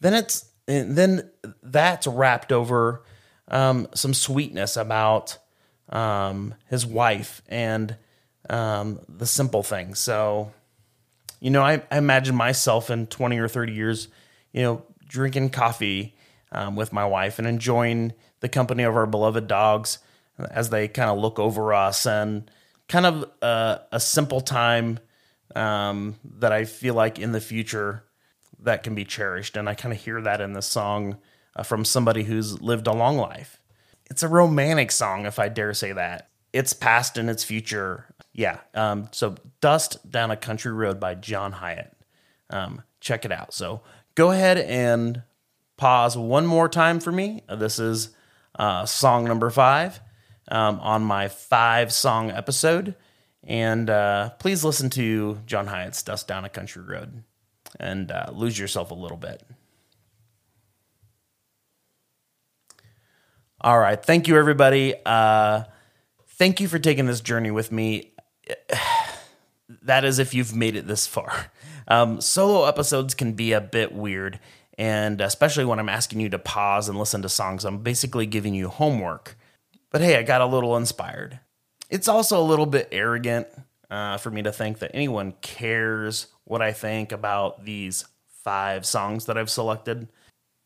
then 0.00 0.14
it's 0.14 0.46
and 0.66 0.96
then 0.96 1.30
that's 1.62 2.06
wrapped 2.06 2.52
over 2.52 3.02
um, 3.48 3.88
some 3.94 4.14
sweetness 4.14 4.76
about 4.76 5.38
um, 5.90 6.54
his 6.68 6.86
wife 6.86 7.42
and 7.48 7.96
um, 8.48 9.00
the 9.08 9.26
simple 9.26 9.62
things. 9.62 9.98
So, 9.98 10.52
you 11.44 11.50
know, 11.50 11.62
I, 11.62 11.82
I, 11.90 11.98
imagine 11.98 12.34
myself 12.34 12.88
in 12.88 13.06
20 13.06 13.36
or 13.36 13.48
30 13.48 13.74
years, 13.74 14.08
you 14.54 14.62
know, 14.62 14.82
drinking 15.06 15.50
coffee 15.50 16.16
um, 16.50 16.74
with 16.74 16.90
my 16.90 17.04
wife 17.04 17.38
and 17.38 17.46
enjoying 17.46 18.14
the 18.40 18.48
company 18.48 18.82
of 18.82 18.96
our 18.96 19.04
beloved 19.04 19.46
dogs 19.46 19.98
as 20.38 20.70
they 20.70 20.88
kind 20.88 21.10
of 21.10 21.18
look 21.18 21.38
over 21.38 21.74
us 21.74 22.06
and 22.06 22.50
kind 22.88 23.04
of 23.04 23.30
a, 23.42 23.80
a 23.92 24.00
simple 24.00 24.40
time 24.40 24.98
um, 25.54 26.16
that 26.38 26.50
I 26.50 26.64
feel 26.64 26.94
like 26.94 27.18
in 27.18 27.32
the 27.32 27.42
future 27.42 28.04
that 28.60 28.82
can 28.82 28.94
be 28.94 29.04
cherished. 29.04 29.58
And 29.58 29.68
I 29.68 29.74
kind 29.74 29.92
of 29.92 30.00
hear 30.00 30.22
that 30.22 30.40
in 30.40 30.54
this 30.54 30.66
song 30.66 31.18
uh, 31.54 31.62
from 31.62 31.84
somebody 31.84 32.22
who's 32.24 32.62
lived 32.62 32.86
a 32.86 32.94
long 32.94 33.18
life. 33.18 33.60
It's 34.06 34.22
a 34.22 34.28
romantic 34.28 34.90
song, 34.90 35.26
if 35.26 35.38
I 35.38 35.50
dare 35.50 35.74
say 35.74 35.92
that. 35.92 36.30
It's 36.54 36.72
past 36.72 37.18
and 37.18 37.28
it's 37.28 37.44
future. 37.44 38.13
Yeah. 38.34 38.58
Um, 38.74 39.08
so, 39.12 39.36
Dust 39.60 40.10
Down 40.10 40.30
a 40.30 40.36
Country 40.36 40.72
Road 40.72 41.00
by 41.00 41.14
John 41.14 41.52
Hiatt. 41.52 41.92
Um, 42.50 42.82
check 43.00 43.24
it 43.24 43.32
out. 43.32 43.54
So, 43.54 43.80
go 44.16 44.32
ahead 44.32 44.58
and 44.58 45.22
pause 45.76 46.16
one 46.16 46.44
more 46.44 46.68
time 46.68 47.00
for 47.00 47.12
me. 47.12 47.42
This 47.48 47.78
is 47.78 48.10
uh, 48.58 48.86
song 48.86 49.24
number 49.24 49.50
five 49.50 50.00
um, 50.48 50.80
on 50.80 51.04
my 51.04 51.28
five 51.28 51.92
song 51.92 52.30
episode. 52.30 52.96
And 53.42 53.90
uh, 53.90 54.30
please 54.38 54.64
listen 54.64 54.90
to 54.90 55.40
John 55.46 55.66
Hiatt's 55.66 56.02
Dust 56.02 56.26
Down 56.26 56.44
a 56.44 56.48
Country 56.48 56.82
Road 56.82 57.22
and 57.78 58.10
uh, 58.10 58.26
lose 58.32 58.58
yourself 58.58 58.90
a 58.90 58.94
little 58.94 59.16
bit. 59.16 59.42
All 63.60 63.78
right. 63.78 64.02
Thank 64.02 64.28
you, 64.28 64.38
everybody. 64.38 64.94
Uh, 65.06 65.64
thank 66.30 66.60
you 66.60 66.68
for 66.68 66.78
taking 66.78 67.06
this 67.06 67.20
journey 67.20 67.50
with 67.50 67.72
me. 67.72 68.13
That 69.80 70.04
is, 70.04 70.18
if 70.18 70.34
you've 70.34 70.54
made 70.54 70.76
it 70.76 70.86
this 70.86 71.06
far. 71.06 71.46
Um, 71.88 72.20
solo 72.20 72.66
episodes 72.66 73.14
can 73.14 73.32
be 73.32 73.52
a 73.52 73.62
bit 73.62 73.92
weird, 73.92 74.38
and 74.76 75.22
especially 75.22 75.64
when 75.64 75.78
I'm 75.78 75.88
asking 75.88 76.20
you 76.20 76.28
to 76.28 76.38
pause 76.38 76.88
and 76.88 76.98
listen 76.98 77.22
to 77.22 77.30
songs, 77.30 77.64
I'm 77.64 77.78
basically 77.78 78.26
giving 78.26 78.54
you 78.54 78.68
homework. 78.68 79.36
But 79.90 80.02
hey, 80.02 80.16
I 80.16 80.22
got 80.22 80.42
a 80.42 80.46
little 80.46 80.76
inspired. 80.76 81.40
It's 81.88 82.08
also 82.08 82.40
a 82.40 82.44
little 82.44 82.66
bit 82.66 82.88
arrogant 82.92 83.46
uh, 83.90 84.18
for 84.18 84.30
me 84.30 84.42
to 84.42 84.52
think 84.52 84.80
that 84.80 84.90
anyone 84.92 85.32
cares 85.40 86.26
what 86.44 86.60
I 86.60 86.72
think 86.72 87.12
about 87.12 87.64
these 87.64 88.04
five 88.42 88.84
songs 88.84 89.26
that 89.26 89.38
I've 89.38 89.50
selected. 89.50 90.08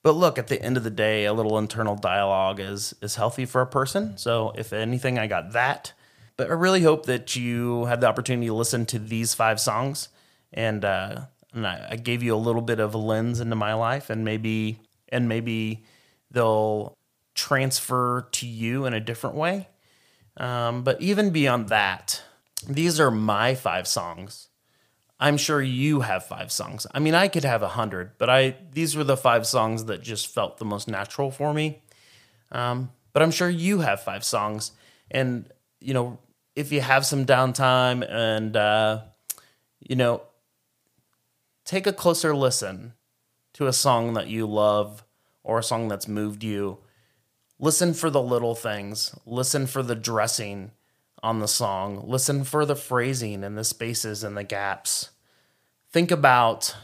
But 0.02 0.12
look, 0.12 0.38
at 0.38 0.48
the 0.48 0.60
end 0.62 0.76
of 0.76 0.84
the 0.84 0.90
day, 0.90 1.24
a 1.24 1.32
little 1.32 1.58
internal 1.58 1.96
dialogue 1.96 2.60
is 2.60 2.94
is 3.02 3.16
healthy 3.16 3.44
for 3.46 3.60
a 3.60 3.66
person. 3.66 4.16
So 4.16 4.52
if 4.56 4.72
anything, 4.72 5.18
I 5.18 5.26
got 5.26 5.52
that. 5.52 5.92
But 6.38 6.50
I 6.50 6.54
really 6.54 6.82
hope 6.82 7.06
that 7.06 7.34
you 7.34 7.84
had 7.86 8.00
the 8.00 8.06
opportunity 8.06 8.46
to 8.46 8.54
listen 8.54 8.86
to 8.86 8.98
these 9.00 9.34
five 9.34 9.60
songs, 9.60 10.08
and 10.52 10.84
uh, 10.84 11.22
and 11.52 11.66
I, 11.66 11.88
I 11.90 11.96
gave 11.96 12.22
you 12.22 12.34
a 12.34 12.36
little 12.38 12.62
bit 12.62 12.78
of 12.78 12.94
a 12.94 12.98
lens 12.98 13.40
into 13.40 13.56
my 13.56 13.74
life, 13.74 14.08
and 14.08 14.24
maybe 14.24 14.78
and 15.08 15.28
maybe 15.28 15.84
they'll 16.30 16.94
transfer 17.34 18.28
to 18.32 18.46
you 18.46 18.86
in 18.86 18.94
a 18.94 19.00
different 19.00 19.34
way. 19.34 19.68
Um, 20.36 20.84
but 20.84 21.02
even 21.02 21.30
beyond 21.30 21.70
that, 21.70 22.22
these 22.68 23.00
are 23.00 23.10
my 23.10 23.56
five 23.56 23.88
songs. 23.88 24.48
I'm 25.18 25.38
sure 25.38 25.60
you 25.60 26.02
have 26.02 26.24
five 26.24 26.52
songs. 26.52 26.86
I 26.94 27.00
mean, 27.00 27.16
I 27.16 27.26
could 27.26 27.44
have 27.44 27.64
a 27.64 27.68
hundred, 27.68 28.12
but 28.16 28.30
I 28.30 28.54
these 28.70 28.96
were 28.96 29.02
the 29.02 29.16
five 29.16 29.44
songs 29.44 29.86
that 29.86 30.02
just 30.02 30.28
felt 30.28 30.58
the 30.58 30.64
most 30.64 30.86
natural 30.86 31.32
for 31.32 31.52
me. 31.52 31.82
Um, 32.52 32.92
but 33.12 33.24
I'm 33.24 33.32
sure 33.32 33.50
you 33.50 33.80
have 33.80 34.00
five 34.00 34.22
songs, 34.22 34.70
and 35.10 35.50
you 35.80 35.94
know, 35.94 36.18
if 36.58 36.72
you 36.72 36.80
have 36.80 37.06
some 37.06 37.24
downtime 37.24 38.04
and 38.10 38.56
uh, 38.56 39.00
you 39.78 39.94
know, 39.94 40.22
take 41.64 41.86
a 41.86 41.92
closer 41.92 42.34
listen 42.34 42.94
to 43.52 43.68
a 43.68 43.72
song 43.72 44.14
that 44.14 44.26
you 44.26 44.44
love 44.44 45.04
or 45.44 45.60
a 45.60 45.62
song 45.62 45.86
that's 45.86 46.08
moved 46.08 46.42
you. 46.42 46.78
Listen 47.60 47.94
for 47.94 48.10
the 48.10 48.20
little 48.20 48.56
things. 48.56 49.14
Listen 49.24 49.68
for 49.68 49.84
the 49.84 49.94
dressing 49.94 50.72
on 51.22 51.38
the 51.38 51.46
song. 51.46 52.02
Listen 52.04 52.42
for 52.42 52.66
the 52.66 52.74
phrasing 52.74 53.44
and 53.44 53.56
the 53.56 53.62
spaces 53.62 54.24
and 54.24 54.36
the 54.36 54.42
gaps. 54.42 55.10
Think 55.92 56.10
about 56.10 56.74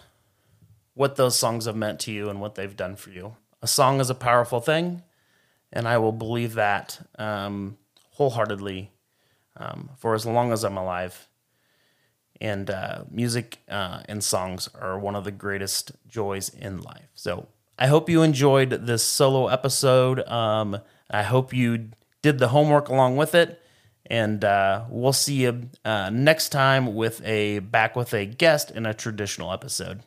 what 0.94 1.16
those 1.16 1.36
songs 1.36 1.66
have 1.66 1.74
meant 1.74 1.98
to 2.00 2.12
you 2.12 2.28
and 2.30 2.40
what 2.40 2.54
they've 2.54 2.76
done 2.76 2.94
for 2.94 3.10
you. 3.10 3.34
A 3.60 3.66
song 3.66 4.00
is 4.00 4.08
a 4.08 4.14
powerful 4.14 4.60
thing, 4.60 5.02
and 5.72 5.88
I 5.88 5.98
will 5.98 6.12
believe 6.12 6.54
that 6.54 7.00
um, 7.18 7.76
wholeheartedly 8.10 8.92
um, 9.56 9.90
for 9.96 10.14
as 10.14 10.26
long 10.26 10.52
as 10.52 10.64
I'm 10.64 10.76
alive. 10.76 11.28
And 12.40 12.68
uh, 12.68 13.04
music 13.10 13.58
uh, 13.68 14.02
and 14.08 14.22
songs 14.22 14.68
are 14.78 14.98
one 14.98 15.14
of 15.14 15.24
the 15.24 15.30
greatest 15.30 15.92
joys 16.08 16.48
in 16.48 16.82
life. 16.82 17.08
So 17.14 17.48
I 17.78 17.86
hope 17.86 18.10
you 18.10 18.22
enjoyed 18.22 18.70
this 18.70 19.04
solo 19.04 19.46
episode. 19.48 20.26
Um, 20.28 20.78
I 21.10 21.22
hope 21.22 21.52
you 21.52 21.90
did 22.22 22.38
the 22.38 22.48
homework 22.48 22.88
along 22.88 23.16
with 23.16 23.34
it. 23.34 23.60
And 24.06 24.44
uh, 24.44 24.84
we'll 24.90 25.14
see 25.14 25.42
you 25.42 25.70
uh, 25.84 26.10
next 26.10 26.50
time 26.50 26.94
with 26.94 27.24
a 27.24 27.60
back 27.60 27.96
with 27.96 28.12
a 28.12 28.26
guest 28.26 28.70
in 28.70 28.84
a 28.84 28.92
traditional 28.92 29.52
episode. 29.52 30.02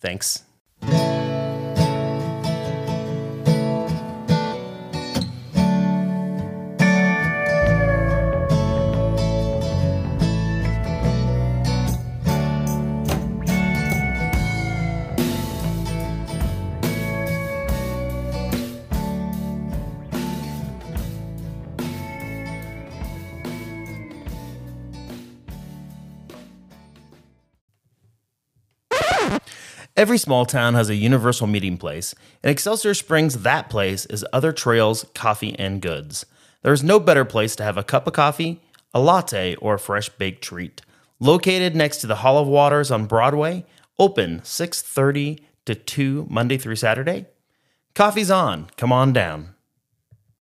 Thanks. 0.00 0.47
Every 29.98 30.16
small 30.16 30.46
town 30.46 30.74
has 30.74 30.88
a 30.88 30.94
universal 30.94 31.48
meeting 31.48 31.76
place, 31.76 32.14
and 32.40 32.52
Excelsior 32.52 32.94
Springs, 32.94 33.42
that 33.42 33.68
place, 33.68 34.06
is 34.06 34.24
other 34.32 34.52
trails, 34.52 35.04
coffee, 35.12 35.58
and 35.58 35.82
goods. 35.82 36.24
There 36.62 36.72
is 36.72 36.84
no 36.84 37.00
better 37.00 37.24
place 37.24 37.56
to 37.56 37.64
have 37.64 37.76
a 37.76 37.82
cup 37.82 38.06
of 38.06 38.12
coffee, 38.12 38.62
a 38.94 39.00
latte, 39.00 39.56
or 39.56 39.74
a 39.74 39.78
fresh 39.80 40.08
baked 40.08 40.40
treat. 40.40 40.82
Located 41.18 41.74
next 41.74 41.96
to 41.96 42.06
the 42.06 42.14
Hall 42.22 42.38
of 42.38 42.46
Waters 42.46 42.92
on 42.92 43.06
Broadway, 43.06 43.64
open 43.98 44.40
6:30 44.44 45.40
to 45.64 45.74
2 45.74 46.28
Monday 46.30 46.58
through 46.58 46.76
Saturday. 46.76 47.26
Coffee's 47.96 48.30
on. 48.30 48.70
Come 48.76 48.92
on 48.92 49.12
down. 49.12 49.56